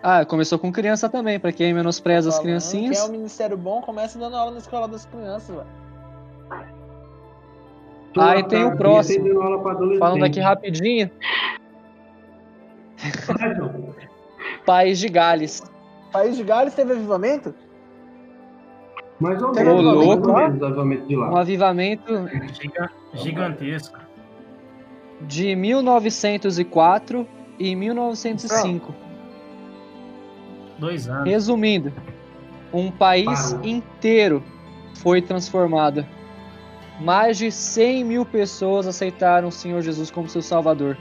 [0.01, 2.97] Ah, começou com criança também, para quem menospreza as criancinhas.
[2.97, 5.67] Quem é o ministério bom, começa dando aula na escola das crianças, velho.
[8.17, 9.29] Aí ah, tem o próximo.
[9.99, 11.11] Falando aqui rapidinho.
[14.65, 15.61] País de Gales.
[16.11, 17.53] País de Gales teve avivamento?
[19.21, 19.83] Mais ou menos.
[19.83, 21.31] louco, avivamento de lá.
[21.31, 22.13] Um avivamento
[23.13, 23.99] gigantesco.
[25.21, 27.27] De 1904
[27.59, 28.95] e 1905.
[30.79, 31.29] Dois anos.
[31.29, 31.93] Resumindo,
[32.73, 34.43] um país inteiro
[34.95, 36.03] foi transformado
[36.99, 40.97] mais de 100 mil pessoas aceitaram o Senhor Jesus como seu Salvador.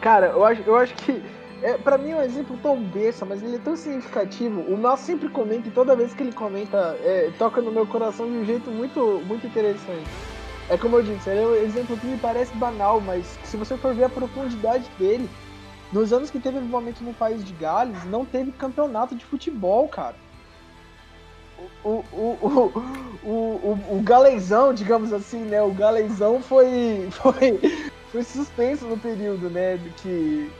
[0.00, 1.22] Cara, eu acho, eu acho que
[1.62, 4.60] é, para mim é um exemplo tão besta, mas ele é tão significativo.
[4.62, 8.26] O Mal sempre comenta e toda vez que ele comenta, é, toca no meu coração
[8.26, 10.06] de um jeito muito, muito interessante.
[10.68, 13.94] É como eu disse, é um exemplo que me parece banal, mas se você for
[13.94, 15.28] ver a profundidade dele,
[15.92, 20.16] nos anos que teve avivamento no país de Gales, não teve campeonato de futebol, cara
[21.84, 25.62] o, o, o, o, o galezão, digamos assim, né?
[25.62, 27.60] O galezão foi, foi,
[28.10, 30.50] foi suspenso no período, né, que,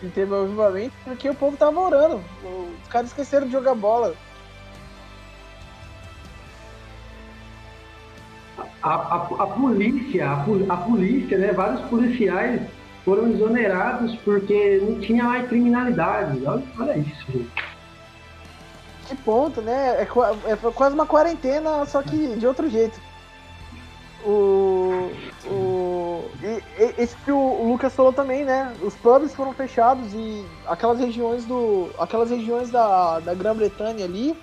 [0.00, 2.22] que teve o avivamento, porque o povo tava orando.
[2.82, 4.14] Os caras esqueceram de jogar bola.
[8.82, 11.52] A, a, a polícia, a, a, polícia, né?
[11.52, 12.60] Vários policiais
[13.04, 16.44] foram exonerados porque não tinha mais criminalidade.
[16.46, 17.50] Olha, olha isso, gente.
[19.06, 20.02] Que ponto, né?
[20.02, 20.08] É,
[20.52, 23.00] é quase uma quarentena, só que de outro jeito.
[24.24, 25.10] O.
[25.46, 26.24] O.
[26.42, 26.62] E,
[26.98, 28.74] esse que o Lucas falou também, né?
[28.82, 31.90] Os pubs foram fechados e aquelas regiões do.
[31.98, 34.36] Aquelas regiões da, da Grã-Bretanha ali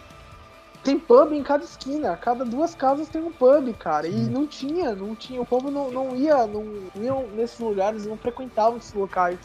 [0.84, 4.08] tem pub em cada esquina, cada duas casas tem um pub, cara.
[4.08, 5.42] E não tinha, não tinha.
[5.42, 6.66] O povo não, não ia, não
[6.96, 9.40] iam nesses lugares, não frequentavam esses locais.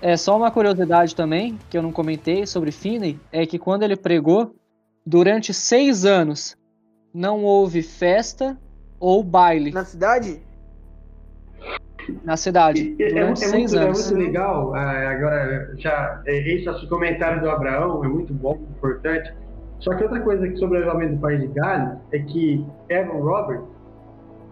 [0.00, 3.96] É, só uma curiosidade também, que eu não comentei sobre Finney, é que quando ele
[3.96, 4.54] pregou,
[5.06, 6.56] durante seis anos,
[7.12, 8.58] não houve festa
[9.04, 9.70] ou baile.
[9.72, 10.42] Na cidade?
[12.22, 12.96] Na cidade.
[12.98, 14.10] É, é, seis muito, anos.
[14.10, 14.74] é muito legal.
[14.74, 19.32] Ah, agora, já, esse comentário do Abraão é muito bom, importante
[19.84, 23.18] só que outra coisa que sobre o avivamento do País de Gales é que Evan
[23.18, 23.66] Roberts,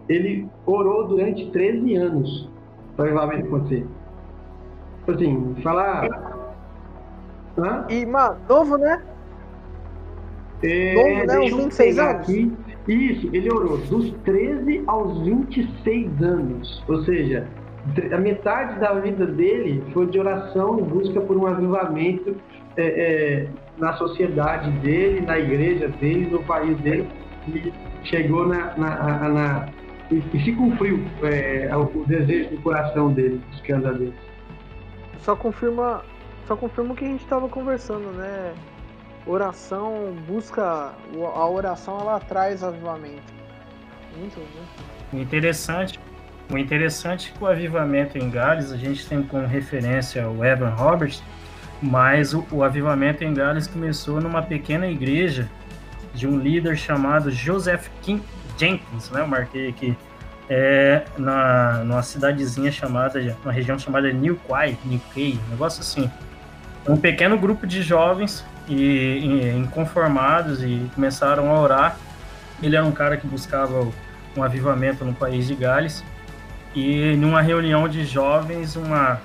[0.07, 2.49] ele orou durante 13 anos
[2.95, 3.87] para o avivamento acontecer.
[4.99, 6.07] Tipo assim, falar...
[7.57, 7.85] Hã?
[7.89, 9.01] E, mano, novo, né?
[10.61, 11.39] É, novo, né?
[11.39, 12.21] Uns 26 anos.
[12.21, 12.53] Aqui.
[12.87, 16.83] Isso, ele orou dos 13 aos 26 anos.
[16.87, 17.47] Ou seja,
[18.11, 22.35] a metade da vida dele foi de oração e busca por um avivamento
[22.75, 27.07] é, é, na sociedade dele, na igreja dele, no país dele,
[27.47, 27.71] e
[28.03, 29.69] chegou na, na, na
[30.11, 34.13] e, e, se cumpriu é, o desejo do coração dele, buscando a Deus.
[35.19, 36.03] Só confirma,
[36.47, 38.53] só confirma o que a gente estava conversando, né?
[39.25, 40.93] Oração busca,
[41.35, 43.33] a oração ela traz avivamento.
[44.17, 45.23] Muito, muito.
[45.23, 45.99] Interessante,
[46.51, 50.69] o interessante é que o avivamento em Gales, a gente tem como referência o Evan
[50.71, 51.23] Roberts,
[51.81, 55.49] mas o, o avivamento em Gales começou numa pequena igreja
[56.13, 58.21] de um líder chamado Joseph King
[58.57, 59.21] Jenkins, né?
[59.21, 59.97] Eu marquei aqui.
[60.49, 66.11] É, na, numa cidadezinha chamada, uma região chamada New Quay, New Quay, um negócio assim.
[66.87, 71.97] Um pequeno grupo de jovens e, inconformados e começaram a orar.
[72.61, 73.91] Ele era um cara que buscava
[74.35, 76.03] um avivamento no país de Gales.
[76.75, 79.21] E numa reunião de jovens, uma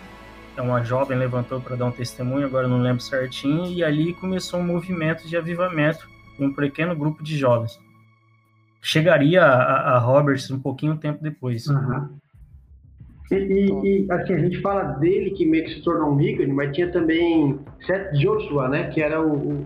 [0.53, 4.59] então, uma jovem levantou para dar um testemunho, agora não lembro certinho, e ali começou
[4.59, 6.09] um movimento de avivamento
[6.39, 7.79] um pequeno grupo de jovens.
[8.81, 11.67] Chegaria a, a Roberts um pouquinho tempo depois.
[11.67, 12.19] Uhum.
[13.31, 16.53] E, e, e, assim, a gente fala dele que meio que se tornou um ícone,
[16.53, 18.91] mas tinha também Seth Joshua, né?
[18.91, 19.65] Que era o, o,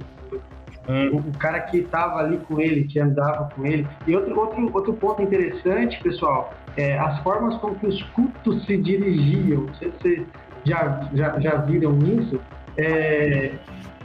[0.88, 3.86] o, o cara que estava ali com ele, que andava com ele.
[4.06, 8.76] E outro, outro, outro ponto interessante, pessoal, é as formas com que os cultos se
[8.76, 9.62] dirigiam.
[9.62, 10.26] Não sei se você
[10.64, 12.40] já, já, já viram isso,
[12.76, 13.52] é,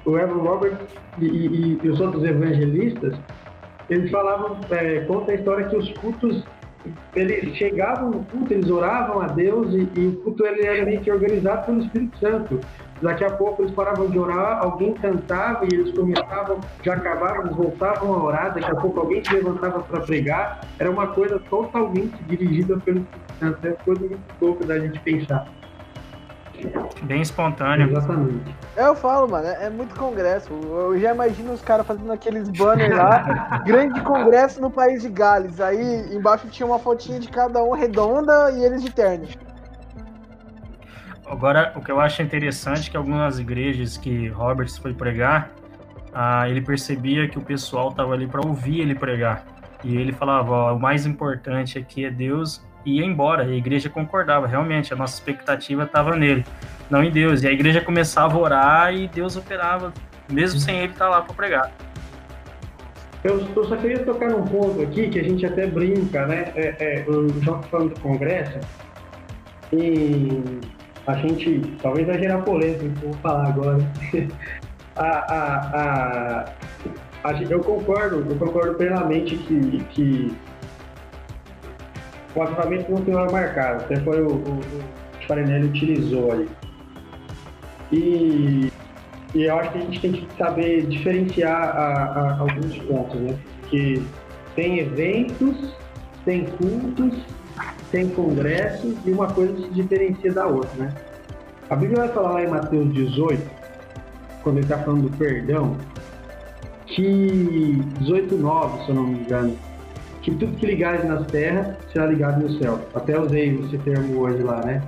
[0.06, 0.88] o Evan Roberts
[1.20, 3.18] e, e, e, os outros evangelistas,
[3.90, 6.46] eles falavam, é, conta a história que os cultos,
[7.16, 11.02] eles chegavam no culto, eles oravam a Deus e, e o culto ele era meio
[11.02, 12.60] que organizado pelo Espírito Santo.
[13.02, 17.56] Daqui a pouco eles paravam de orar, alguém cantava e eles começavam, já acabavam, eles
[17.56, 20.62] voltavam a orar, daqui a pouco alguém se levantava para pregar.
[20.80, 25.00] Era uma coisa totalmente dirigida pelo Espírito Santo, é uma coisa muito pouco da gente
[25.02, 25.48] pensar.
[27.04, 27.90] Bem espontâneo.
[27.90, 28.56] Exatamente.
[28.76, 30.52] É, eu falo, mano, é, muito congresso.
[30.52, 35.60] Eu já imagino os caras fazendo aqueles banners lá, grande congresso no país de Gales.
[35.60, 39.28] Aí embaixo tinha uma fotinha de cada um redonda e eles de terno.
[41.26, 45.52] Agora, o que eu acho interessante é que algumas igrejas que Roberts foi pregar,
[46.14, 49.46] ah, ele percebia que o pessoal estava ali para ouvir ele pregar.
[49.84, 53.46] E ele falava: ó, o mais importante aqui é Deus ia embora.
[53.46, 56.46] E a igreja concordava, realmente, a nossa expectativa estava nele,
[56.90, 57.44] não em Deus.
[57.44, 59.94] E a igreja começava a orar e Deus operava,
[60.32, 61.72] mesmo sem ele estar lá para pregar.
[63.24, 66.52] Eu, só queria tocar num ponto aqui que a gente até brinca, né?
[66.56, 67.06] É, é,
[67.42, 68.60] João tá falando do Congresso,
[69.74, 70.42] e
[71.06, 73.78] a gente, talvez vai gerar polêmica, vou falar agora.
[74.96, 76.46] a, a,
[77.24, 80.36] a, a, eu concordo, eu concordo plenamente que, que
[82.38, 86.48] o avivamento não tem hora marcada, até foi o, o, o Farinelli utilizou aí.
[87.92, 88.72] E,
[89.34, 93.36] e eu acho que a gente tem que saber diferenciar a, a, alguns pontos, né?
[93.70, 94.04] Que
[94.56, 95.76] tem eventos,
[96.26, 97.14] tem cultos,
[97.92, 100.94] tem congressos e uma coisa se diferencia da outra, né?
[101.70, 103.42] A Bíblia vai falar lá em Mateus 18,
[104.44, 105.76] quando ele está falando do perdão,
[106.86, 109.58] que 18,9, se eu não me engano,
[110.28, 112.82] que tudo que ligares na terra será ligado no céu.
[112.94, 114.84] Até usei esse termo hoje lá, né?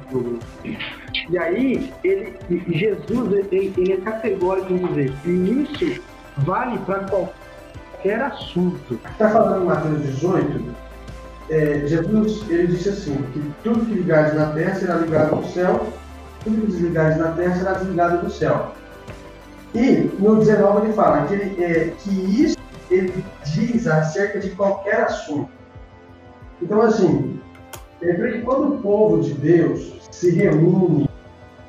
[1.29, 2.33] E aí, ele,
[2.67, 6.01] Jesus, ele, ele é categórico em dizer que isso
[6.39, 8.99] vale para qualquer assunto.
[9.11, 10.75] Está falando em Mateus 18,
[11.49, 15.87] é, Jesus ele disse assim, que tudo que ligares na terra será ligado no céu,
[16.43, 18.73] tudo que desligares na terra será desligado do céu.
[19.73, 22.09] E no 19 ele fala que, é, que
[22.43, 22.58] isso
[22.89, 25.49] ele diz acerca de qualquer assunto.
[26.61, 27.39] Então, assim,
[28.01, 31.09] lembrei que quando o povo de Deus se reúne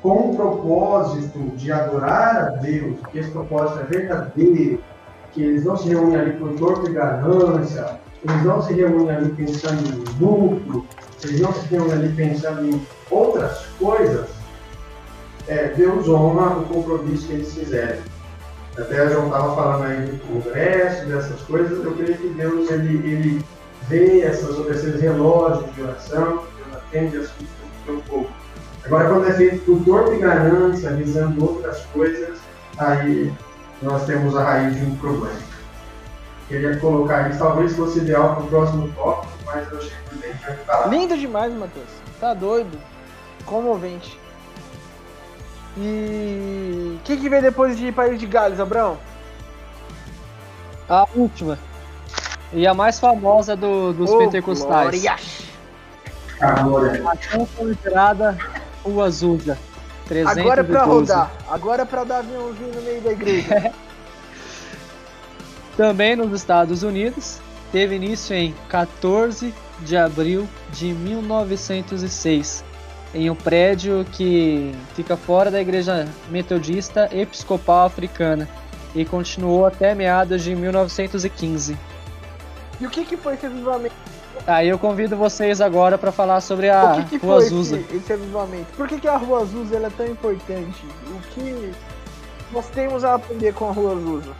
[0.01, 4.83] com o propósito de adorar a Deus, que esse propósito é verdadeiro,
[5.31, 9.29] que eles não se reúnem ali por dor e ganância, eles não se reúnem ali
[9.29, 10.85] pensando em lucro,
[11.23, 14.29] eles não se reúnem ali pensando em outras coisas,
[15.47, 18.01] é, Deus honra o compromisso que eles fizeram.
[18.77, 22.95] Até a João estava falando aí do congresso, dessas coisas, eu creio que Deus ele,
[23.07, 23.45] ele
[23.89, 28.29] vê essas, esses relógios de oração, Deus atende as coisas do seu povo.
[28.85, 32.39] Agora, quando é feito por torpe e ganância, visando outras coisas,
[32.77, 33.31] aí
[33.81, 35.51] nós temos a raiz de um problema.
[36.47, 40.33] Queria colocar isso, talvez fosse ideal para o próximo tópico, mas eu achei bem
[40.65, 40.87] falar.
[40.87, 41.89] Lindo demais, Matheus.
[42.19, 42.77] Tá doido.
[43.45, 44.20] Comovente.
[45.77, 48.97] E o que, que veio depois de País de Gales, Abrão?
[50.89, 51.57] A última.
[52.51, 55.01] E a mais famosa do, dos oh, pentecostais.
[55.01, 55.15] Glória.
[56.41, 57.09] A glória.
[57.09, 58.37] A tão considerada
[58.83, 59.57] Rua Azusa.
[60.25, 61.31] Agora é pra rodar.
[61.49, 63.71] Agora é pra dar aviãozinho no meio da igreja.
[65.77, 67.39] Também nos Estados Unidos,
[67.71, 72.65] teve início em 14 de abril de 1906
[73.13, 78.47] em um prédio que fica fora da Igreja Metodista Episcopal Africana
[78.95, 81.77] e continuou até meados de 1915.
[82.79, 83.95] E o que, que foi esse avivamento?
[84.47, 87.77] Aí eu convido vocês agora para falar sobre a o que que Rua foi Azusa.
[87.77, 88.65] Esse, esse avivamento?
[88.75, 90.85] Por que, que a Rua Azusa é tão importante?
[91.07, 91.71] O que
[92.51, 94.31] nós temos a aprender com a Rua Azusa?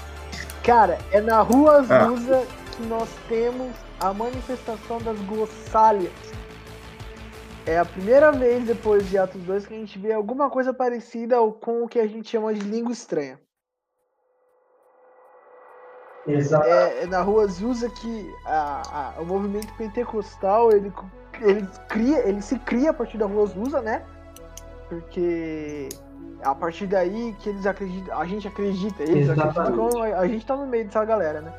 [0.64, 2.04] Cara, é na Rua ah.
[2.06, 2.76] Azusa ah.
[2.76, 6.12] que nós temos a manifestação das glossálias
[7.66, 11.36] é a primeira vez depois de Atos 2 que a gente vê alguma coisa parecida
[11.60, 13.40] com o que a gente chama de língua estranha.
[16.28, 16.68] Exato.
[16.68, 20.92] É, é na rua Azusa que a, a, o movimento pentecostal ele,
[21.42, 24.06] ele, cria, ele se cria a partir da rua Azusa, né?
[24.88, 25.90] Porque
[26.44, 29.60] a partir daí que eles acreditam, a gente acredita, eles Exatamente.
[29.60, 31.54] acreditam, a gente tá no meio dessa galera, né?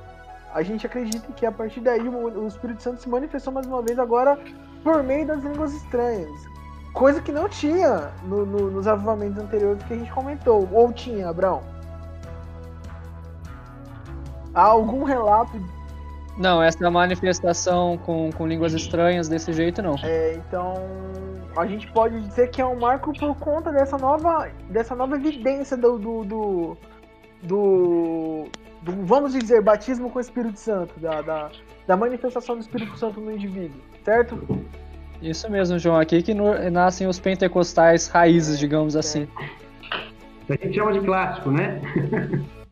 [0.53, 3.83] A gente acredita que a partir daí o, o Espírito Santo se manifestou mais uma
[3.83, 4.39] vez agora
[4.83, 6.53] por meio das línguas estranhas.
[6.93, 10.69] Coisa que não tinha no, no, nos avivamentos anteriores que a gente comentou.
[10.73, 11.63] Ou tinha, Abraão?
[14.55, 15.59] Há algum relato?
[16.37, 19.95] Não, essa manifestação com, com línguas estranhas desse jeito não.
[20.03, 20.75] É, então
[21.57, 25.77] a gente pode dizer que é um marco por conta dessa nova, dessa nova evidência
[25.77, 26.77] do, do, do,
[27.43, 28.45] do,
[28.83, 31.51] do vamos dizer, batismo com o Espírito Santo, da, da,
[31.87, 34.67] da manifestação do Espírito Santo no indivíduo certo?
[35.21, 35.99] Isso mesmo, João.
[35.99, 39.29] Aqui que nascem os pentecostais raízes, digamos assim.
[40.49, 41.81] A gente chama de clássico, né?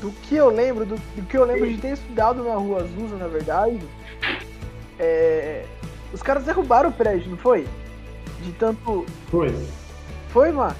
[0.00, 3.16] do que eu lembro, do, do, que eu lembro de ter estudado na Rua Azusa,
[3.16, 3.78] na verdade,
[4.98, 5.64] é,
[6.12, 7.68] os caras derrubaram o prédio, não foi?
[8.42, 9.06] De tanto.
[9.30, 9.54] Foi.
[10.30, 10.74] Foi, mano?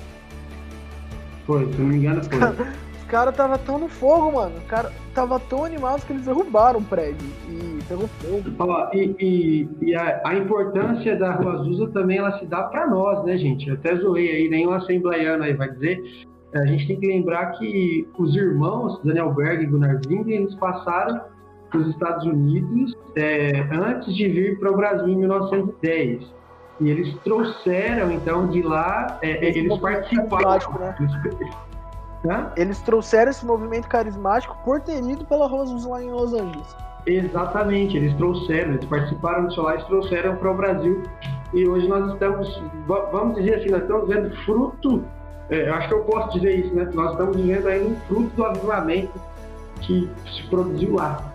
[1.46, 2.40] Foi, se não me engano, foi.
[3.12, 4.56] caras tava tão no fogo, mano.
[4.56, 7.28] Os caras tava tão animados que eles derrubaram o prédio.
[7.46, 8.90] E pelo fogo.
[8.94, 13.22] e, e, e a, a, importância da Rua Azusa também ela se dá para nós,
[13.26, 13.68] né, gente?
[13.68, 16.02] Eu até zoei aí, nenhum assembleiano aí vai dizer.
[16.54, 21.20] A gente tem que lembrar que os irmãos, Daniel Berg e Gunnar Zing, eles passaram
[21.70, 26.22] para os Estados Unidos é, antes de vir para o Brasil em 1910.
[26.80, 30.72] E eles trouxeram, então, de lá, é, eles participaram.
[30.78, 30.96] Né?
[30.98, 31.71] Eles,
[32.56, 36.76] eles trouxeram esse movimento carismático por ter ido pela Azusa lá em Los Angeles.
[37.04, 41.02] Exatamente, eles trouxeram, eles participaram do Solar e trouxeram para o Brasil.
[41.52, 45.04] E hoje nós estamos, vamos dizer assim, nós estamos vendo fruto,
[45.50, 46.88] é, eu acho que eu posso dizer isso, né?
[46.94, 49.20] Nós estamos vivendo aí um fruto do avivamento
[49.80, 51.32] que se produziu lá.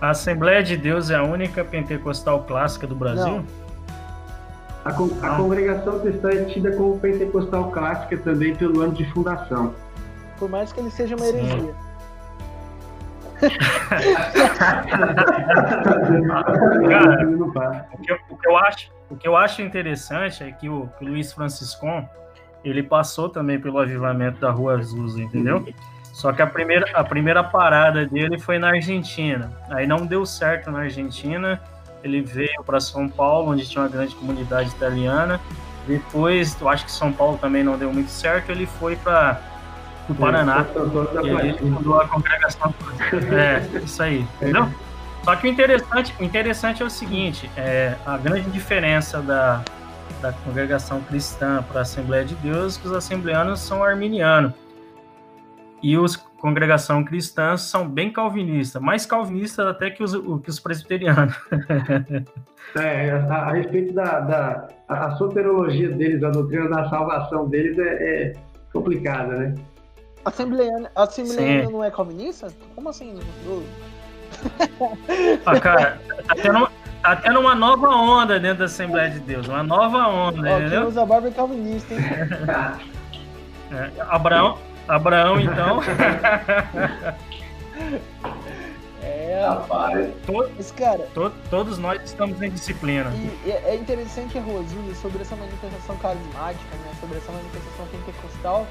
[0.00, 3.36] A Assembleia de Deus é a única pentecostal clássica do Brasil?
[3.36, 3.44] Não.
[4.84, 9.74] A, con a congregação cristã é tida como pentecostal clássica também pelo ano de fundação.
[10.38, 11.74] Por mais que ele seja uma heresia.
[16.88, 17.26] Cara,
[17.92, 20.88] o que, eu, o que, eu, acho, o que eu acho interessante é que o,
[20.98, 22.08] que o Luiz Franciscon
[22.64, 25.66] ele passou também pelo avivamento da Rua Azusa, entendeu?
[26.12, 29.52] Só que a primeira, a primeira parada dele foi na Argentina.
[29.70, 31.60] Aí não deu certo na Argentina.
[32.02, 35.38] Ele veio para São Paulo, onde tinha uma grande comunidade italiana.
[35.86, 38.50] Depois, eu acho que São Paulo também não deu muito certo.
[38.50, 39.40] Ele foi para
[40.08, 40.66] o Paraná.
[41.22, 42.74] E ele fundou a congregação.
[43.32, 44.68] É, isso aí, entendeu?
[45.24, 49.62] Só que o interessante, o interessante é o seguinte: é, a grande diferença da,
[50.20, 54.52] da congregação cristã para a Assembleia de Deus é que os assembleanos são arminianos
[55.82, 60.12] e os congregação cristã são bem calvinistas, mais calvinistas até que os,
[60.42, 61.34] que os presbiterianos.
[62.76, 67.76] é, a, a, respeito da, da a, a soterologia deles, a doutrina da salvação deles
[67.78, 68.32] é, é
[68.72, 69.54] complicada, né?
[70.26, 72.48] Assembleana, Assembleana não é calvinista?
[72.74, 73.16] Como assim?
[75.46, 76.68] ah, cara, tá tendo,
[77.00, 80.80] tá tendo uma nova onda dentro da Assembleia de Deus, uma nova onda, Ó, entendeu?
[80.80, 82.00] Quem usa barba é calvinista, hein?
[83.70, 84.58] é, Abraão,
[84.88, 85.80] Abraão, então.
[89.00, 90.12] é, rapaz.
[90.26, 93.12] Todos, cara, to, todos nós estamos em disciplina.
[93.44, 98.66] E é interessante, Rosílio, sobre essa manifestação carismática, né, sobre essa manifestação pentecostal,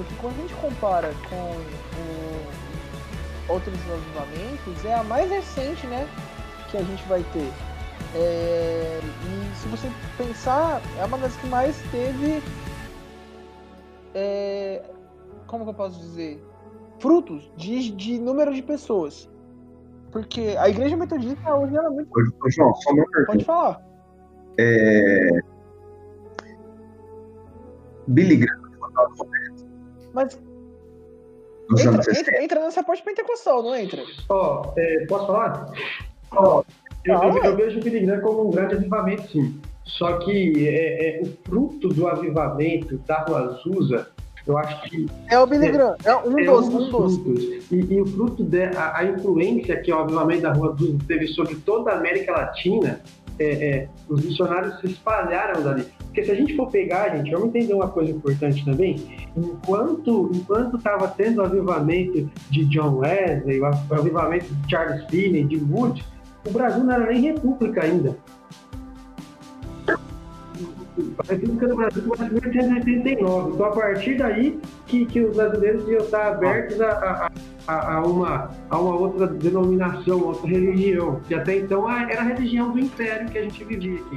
[0.00, 1.52] porque quando a gente compara com
[2.00, 6.08] o, outros avivamentos, é a mais recente, né,
[6.70, 7.52] que a gente vai ter.
[8.14, 12.42] É, e se você pensar, é uma das que mais teve
[14.14, 14.82] é,
[15.46, 16.42] como que eu posso dizer?
[16.98, 19.28] Frutos de, de número de pessoas.
[20.10, 22.08] Porque a igreja metodista hoje ela é muito.
[22.10, 23.26] Ô, João, só uma pergunta.
[23.26, 23.82] Pode falar.
[24.58, 25.40] É...
[28.08, 28.60] Billy Graham
[30.12, 30.40] Mas.
[31.70, 34.02] Entra, entra, entra, nessa parte pentecostal, não entra?
[34.28, 35.72] Ó, oh, é, posso falar?
[36.32, 36.64] Ó, oh,
[37.04, 39.60] eu, eu, eu, vejo o Billy Graham como um grande avivamento, sim.
[39.84, 44.10] Só que é, é, o fruto do avivamento da Rua Azusa
[44.46, 45.06] eu acho que.
[45.28, 46.88] É o Billy Graham, é um é dos, um dos.
[46.90, 47.42] Frutos.
[47.70, 51.54] E, e, o fruto da a, influência que o avivamento da Rua Azul teve sobre
[51.56, 53.00] toda a América Latina,
[53.38, 55.86] é, é, os missionários se espalharam dali.
[56.10, 58.96] Porque se a gente for pegar, gente, vamos entender uma coisa importante também.
[59.36, 65.56] Enquanto enquanto estava tendo o avivamento de John Wesley, o avivamento de Charles Finney, de
[65.56, 66.04] Wood,
[66.48, 68.16] o Brasil não era nem república ainda.
[71.18, 73.54] A República do Brasil começa em 1889.
[73.54, 77.30] Então, a partir daí que, que os brasileiros iam estar abertos a,
[77.68, 82.72] a, a, uma, a uma outra denominação, outra religião, que até então era a religião
[82.72, 84.16] do império que a gente vivia aqui.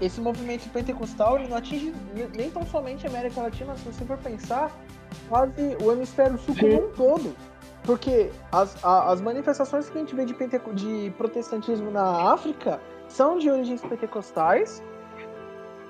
[0.00, 1.94] Esse movimento pentecostal ele não atinge
[2.34, 4.70] nem tão somente a América Latina, se você for pensar,
[5.28, 7.36] quase o hemisfério sul como um todo.
[7.84, 10.34] Porque as, as manifestações que a gente vê de,
[10.74, 14.82] de protestantismo na África são de origens pentecostais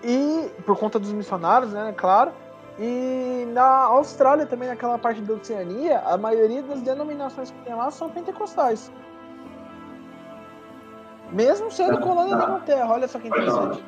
[0.03, 2.32] e por conta dos missionários, né, claro.
[2.78, 7.91] E na Austrália também, naquela parte da Oceania, a maioria das denominações que tem lá
[7.91, 8.91] são pentecostais.
[11.31, 13.85] Mesmo sendo colônia da Inglaterra, olha só que interessante.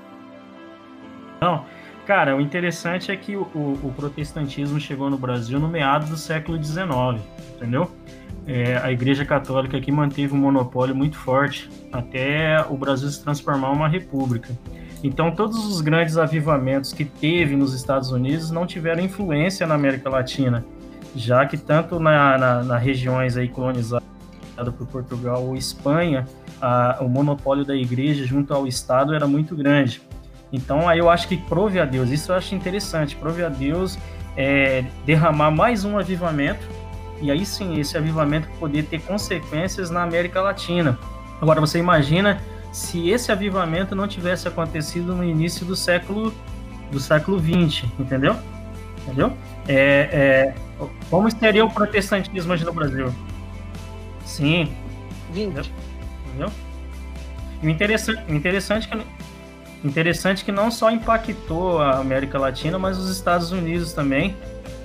[1.43, 1.65] Não,
[2.07, 6.63] cara, o interessante é que o, o, protestantismo chegou no Brasil no meado do século
[6.63, 7.21] XIX,
[7.57, 7.91] entendeu?
[8.47, 13.73] É, a Igreja Católica aqui manteve um monopólio muito forte até o Brasil se transformar
[13.73, 14.57] em uma república.
[15.03, 20.09] Então, todos os grandes avivamentos que teve nos Estados Unidos não tiveram influência na América
[20.09, 20.65] Latina,
[21.17, 24.05] já que tanto na, na, na regiões aí colonizadas
[24.79, 26.25] por Portugal ou Espanha,
[26.61, 30.01] a, o monopólio da igreja junto ao Estado era muito grande.
[30.53, 33.99] Então, aí eu acho que prove a Deus, isso eu acho interessante, prove a Deus
[34.37, 36.69] é, derramar mais um avivamento,
[37.21, 40.99] e aí sim, esse avivamento poder ter consequências na América Latina.
[41.41, 42.41] Agora, você imagina
[42.73, 46.35] se esse avivamento não tivesse acontecido no início do século
[46.91, 48.37] do século 20, entendeu?
[49.03, 49.33] Entendeu?
[49.67, 49.75] É,
[50.13, 50.55] é,
[51.09, 53.13] como seria o protestantismo hoje no Brasil?
[54.25, 54.71] Sim.
[55.33, 55.73] 20.
[56.29, 56.53] Entendeu?
[57.63, 58.97] E o interessante, interessante que
[59.85, 64.37] interessante que não só impactou a América Latina, mas os Estados Unidos também.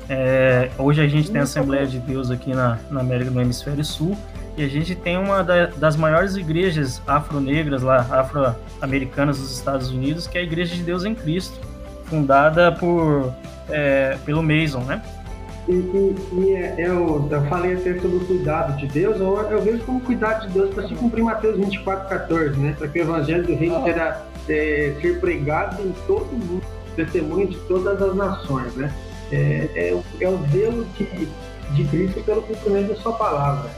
[0.09, 3.83] É, hoje a gente tem a Assembleia de Deus aqui na, na América do Hemisfério
[3.83, 4.17] Sul
[4.57, 10.25] e a gente tem uma da, das maiores igrejas afro-negras lá, afro-americanas dos Estados Unidos,
[10.25, 11.59] que é a Igreja de Deus em Cristo,
[12.05, 13.31] fundada por
[13.69, 15.01] é, pelo Mason, né?
[15.67, 19.61] E, e, e é, eu, eu, falei até sobre o cuidado de Deus, eu, eu
[19.61, 22.75] vejo como cuidado de Deus para se cumprir Mateus 24, 14, né?
[22.77, 26.63] Para que o evangelho do reino será é, ser pregado em todo mundo,
[26.95, 28.93] testemunho de todas as nações, né?
[29.31, 31.27] É, é, é o zelo de,
[31.75, 33.69] de Cristo pelo cumprimento da sua palavra.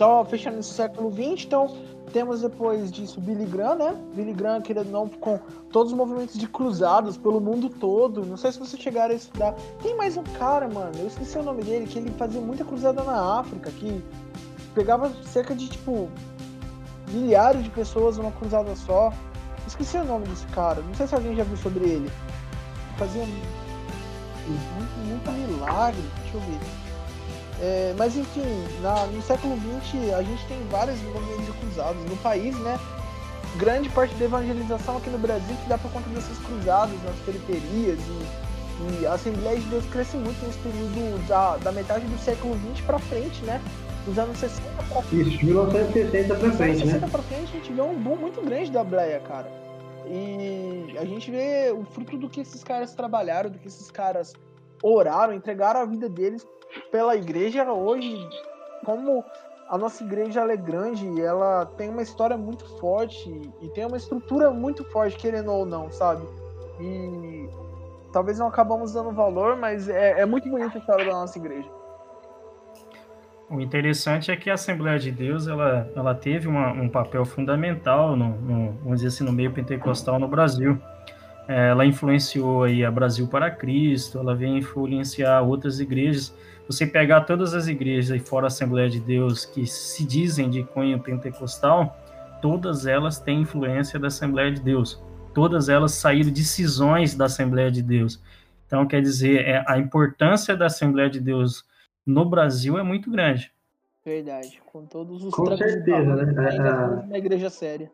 [0.00, 1.76] Só fechando esse século XX, então
[2.12, 3.96] Temos depois disso Billy Graham, né?
[4.14, 5.38] Billy Graham, querendo não, com
[5.70, 8.26] todos os movimentos de cruzados pelo mundo todo.
[8.26, 9.54] Não sei se vocês chegaram a estudar.
[9.82, 13.02] Tem mais um cara, mano, eu esqueci o nome dele, que ele fazia muita cruzada
[13.04, 14.02] na África, que
[14.74, 16.08] pegava cerca de, tipo,
[17.08, 19.12] milhares de pessoas numa cruzada só.
[19.66, 22.10] Esqueci o nome desse cara, não sei se alguém já viu sobre ele.
[22.96, 23.48] Fazia muito,
[25.06, 26.79] muito milagre, deixa eu ver.
[27.62, 28.42] É, mas enfim,
[28.80, 32.78] na, no século XX a gente tem vários movimentos cruzados no país, né?
[33.56, 37.98] Grande parte da evangelização aqui no Brasil que dá por conta desses cruzados nas periferias
[37.98, 42.58] e, e a Assembleia de Deus cresce muito nesse período da, da metade do século
[42.72, 43.60] XX para frente, né?
[44.06, 45.28] Dos anos 60 pra frente.
[45.28, 47.08] Isso, de 1960 para frente, 1960 né?
[47.10, 49.52] pra frente a gente vê um boom muito grande da Bleia, cara.
[50.06, 54.32] E a gente vê o fruto do que esses caras trabalharam, do que esses caras
[54.82, 56.46] oraram, entregaram a vida deles
[56.90, 58.28] pela igreja hoje,
[58.84, 59.24] como
[59.68, 63.30] a nossa igreja é grande, ela tem uma história muito forte
[63.62, 66.26] e tem uma estrutura muito forte, querendo ou não, sabe?
[66.80, 67.48] E
[68.12, 71.68] talvez não acabamos dando valor, mas é, é muito bonita a história da nossa igreja.
[73.48, 78.14] O interessante é que a Assembleia de Deus ela, ela teve uma, um papel fundamental
[78.16, 80.80] no, no, vamos dizer assim, no meio pentecostal no Brasil.
[81.48, 86.32] É, ela influenciou aí a Brasil para Cristo, ela veio influenciar outras igrejas
[86.70, 90.62] você pegar todas as igrejas aí fora a Assembleia de Deus que se dizem de
[90.62, 91.98] cunho pentecostal,
[92.40, 95.02] todas elas têm influência da Assembleia de Deus.
[95.34, 98.22] Todas elas saíram de cisões da Assembleia de Deus.
[98.66, 101.64] Então, quer dizer, é, a importância da Assembleia de Deus
[102.06, 103.52] no Brasil é muito grande.
[104.04, 106.50] Verdade, com todos os Com certeza, né?
[106.50, 107.90] Ainda é, uma igreja séria.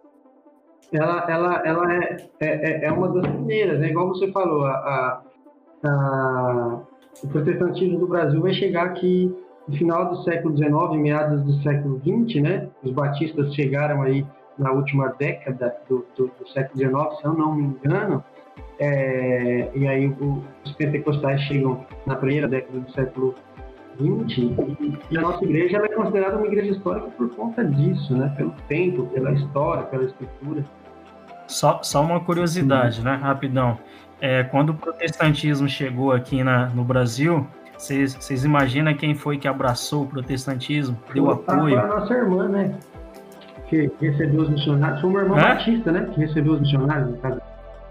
[0.93, 3.89] Ela, ela, ela é, é, é uma das primeiras, né?
[3.89, 5.23] Igual você falou, a,
[5.83, 6.83] a,
[7.23, 9.35] o protestantismo do Brasil vai chegar aqui
[9.67, 12.69] no final do século XIX, meados do século XX, né?
[12.83, 14.25] Os batistas chegaram aí
[14.59, 18.25] na última década do, do, do século XIX, se eu não me engano,
[18.79, 23.35] é, e aí o, os pentecostais chegam na primeira década do século
[23.97, 28.33] XX, e, e a nossa igreja é considerada uma igreja histórica por conta disso, né?
[28.37, 30.65] Pelo tempo, pela história, pela estrutura.
[31.47, 33.15] Só, só uma curiosidade, né?
[33.15, 33.79] Rapidão.
[34.21, 37.47] É, quando o protestantismo chegou aqui na, no Brasil,
[37.77, 41.79] vocês imaginam quem foi que abraçou o protestantismo, deu apoio?
[41.79, 42.75] A nossa irmã, né?
[43.69, 45.01] Que recebeu os missionários.
[45.01, 45.41] Foi uma irmã Hã?
[45.41, 46.09] batista, né?
[46.15, 47.41] Que recebeu os missionários no caso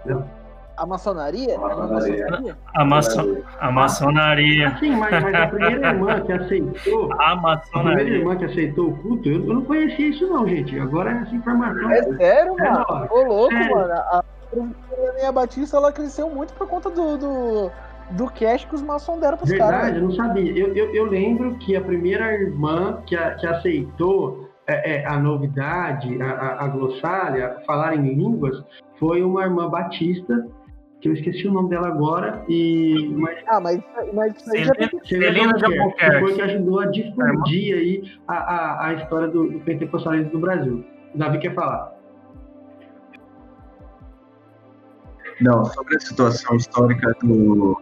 [0.04, 0.26] dela.
[0.76, 1.56] A maçonaria?
[1.56, 2.58] A maçonaria?
[2.74, 3.44] A, maço...
[3.58, 4.68] a maçonaria.
[4.68, 7.12] Ah, sim, mas, mas, a primeira irmã que aceitou.
[7.18, 7.92] A maçonaria.
[7.92, 10.78] A primeira irmã que aceitou o culto, eu, não conhecia isso, não, gente.
[10.78, 11.90] Agora essa informação.
[11.90, 13.08] É sério, é mano?
[13.10, 13.74] Ô, louco, sério.
[13.74, 13.92] mano.
[13.92, 14.24] A,
[15.26, 17.70] a Batista ela cresceu muito por conta do, do,
[18.10, 19.92] do cash que os maçons deram pros Verdade, caras.
[19.92, 20.52] Verdade, eu não sabia.
[20.52, 25.18] Eu, eu, eu, lembro que a primeira irmã que, a, que aceitou é, é, a
[25.18, 28.62] novidade, a, a, a glossária, falar em línguas,
[28.98, 30.46] foi uma irmã batista
[31.06, 33.14] que eu esqueci o nome dela agora, e...
[33.16, 33.80] Mas, ah, mas,
[34.12, 34.74] mas isso aí já
[35.04, 39.60] Celina de Albuquerque, foi que ajudou a difundir aí a, a, a história do, do
[39.60, 40.84] pentecostalismo do Brasil.
[41.14, 41.94] Davi quer falar.
[45.40, 47.80] Não, sobre a situação histórica do,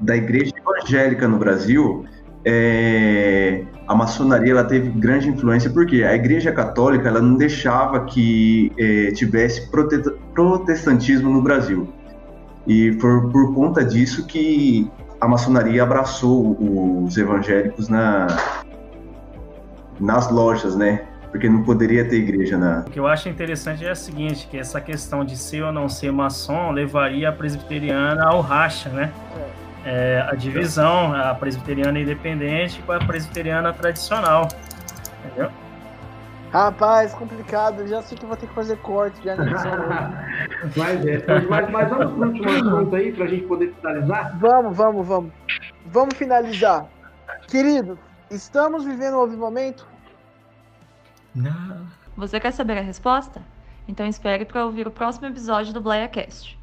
[0.00, 2.04] da igreja evangélica no Brasil,
[2.44, 8.72] é, a maçonaria ela teve grande influência porque a igreja católica ela não deixava que
[8.78, 10.02] é, tivesse prote
[10.34, 11.92] protestantismo no Brasil
[12.66, 14.90] e foi por conta disso que
[15.20, 16.56] a maçonaria abraçou
[17.04, 18.26] os evangélicos na,
[20.00, 21.06] nas lojas, né?
[21.34, 22.84] porque não poderia ter igreja na.
[22.86, 25.88] O que eu acho interessante é o seguinte, que essa questão de ser ou não
[25.88, 29.12] ser maçom levaria a presbiteriana ao racha, né?
[29.36, 29.63] É,
[30.30, 34.48] a divisão, a presbiteriana independente com a presbiteriana tradicional,
[35.24, 35.50] entendeu?
[36.54, 39.34] Rapaz, complicado, já sei que vou ter que fazer corte já
[40.76, 44.38] mas, é, mas, mas vamos para o último assunto aí, para a gente poder finalizar?
[44.38, 45.32] Vamos, vamos, vamos.
[45.86, 46.86] Vamos finalizar.
[47.48, 47.98] Querido,
[48.30, 49.84] estamos vivendo um avivamento?
[51.34, 51.88] Não.
[52.16, 53.42] Você quer saber a resposta?
[53.88, 56.56] Então espere para ouvir o próximo episódio do BlayaCast.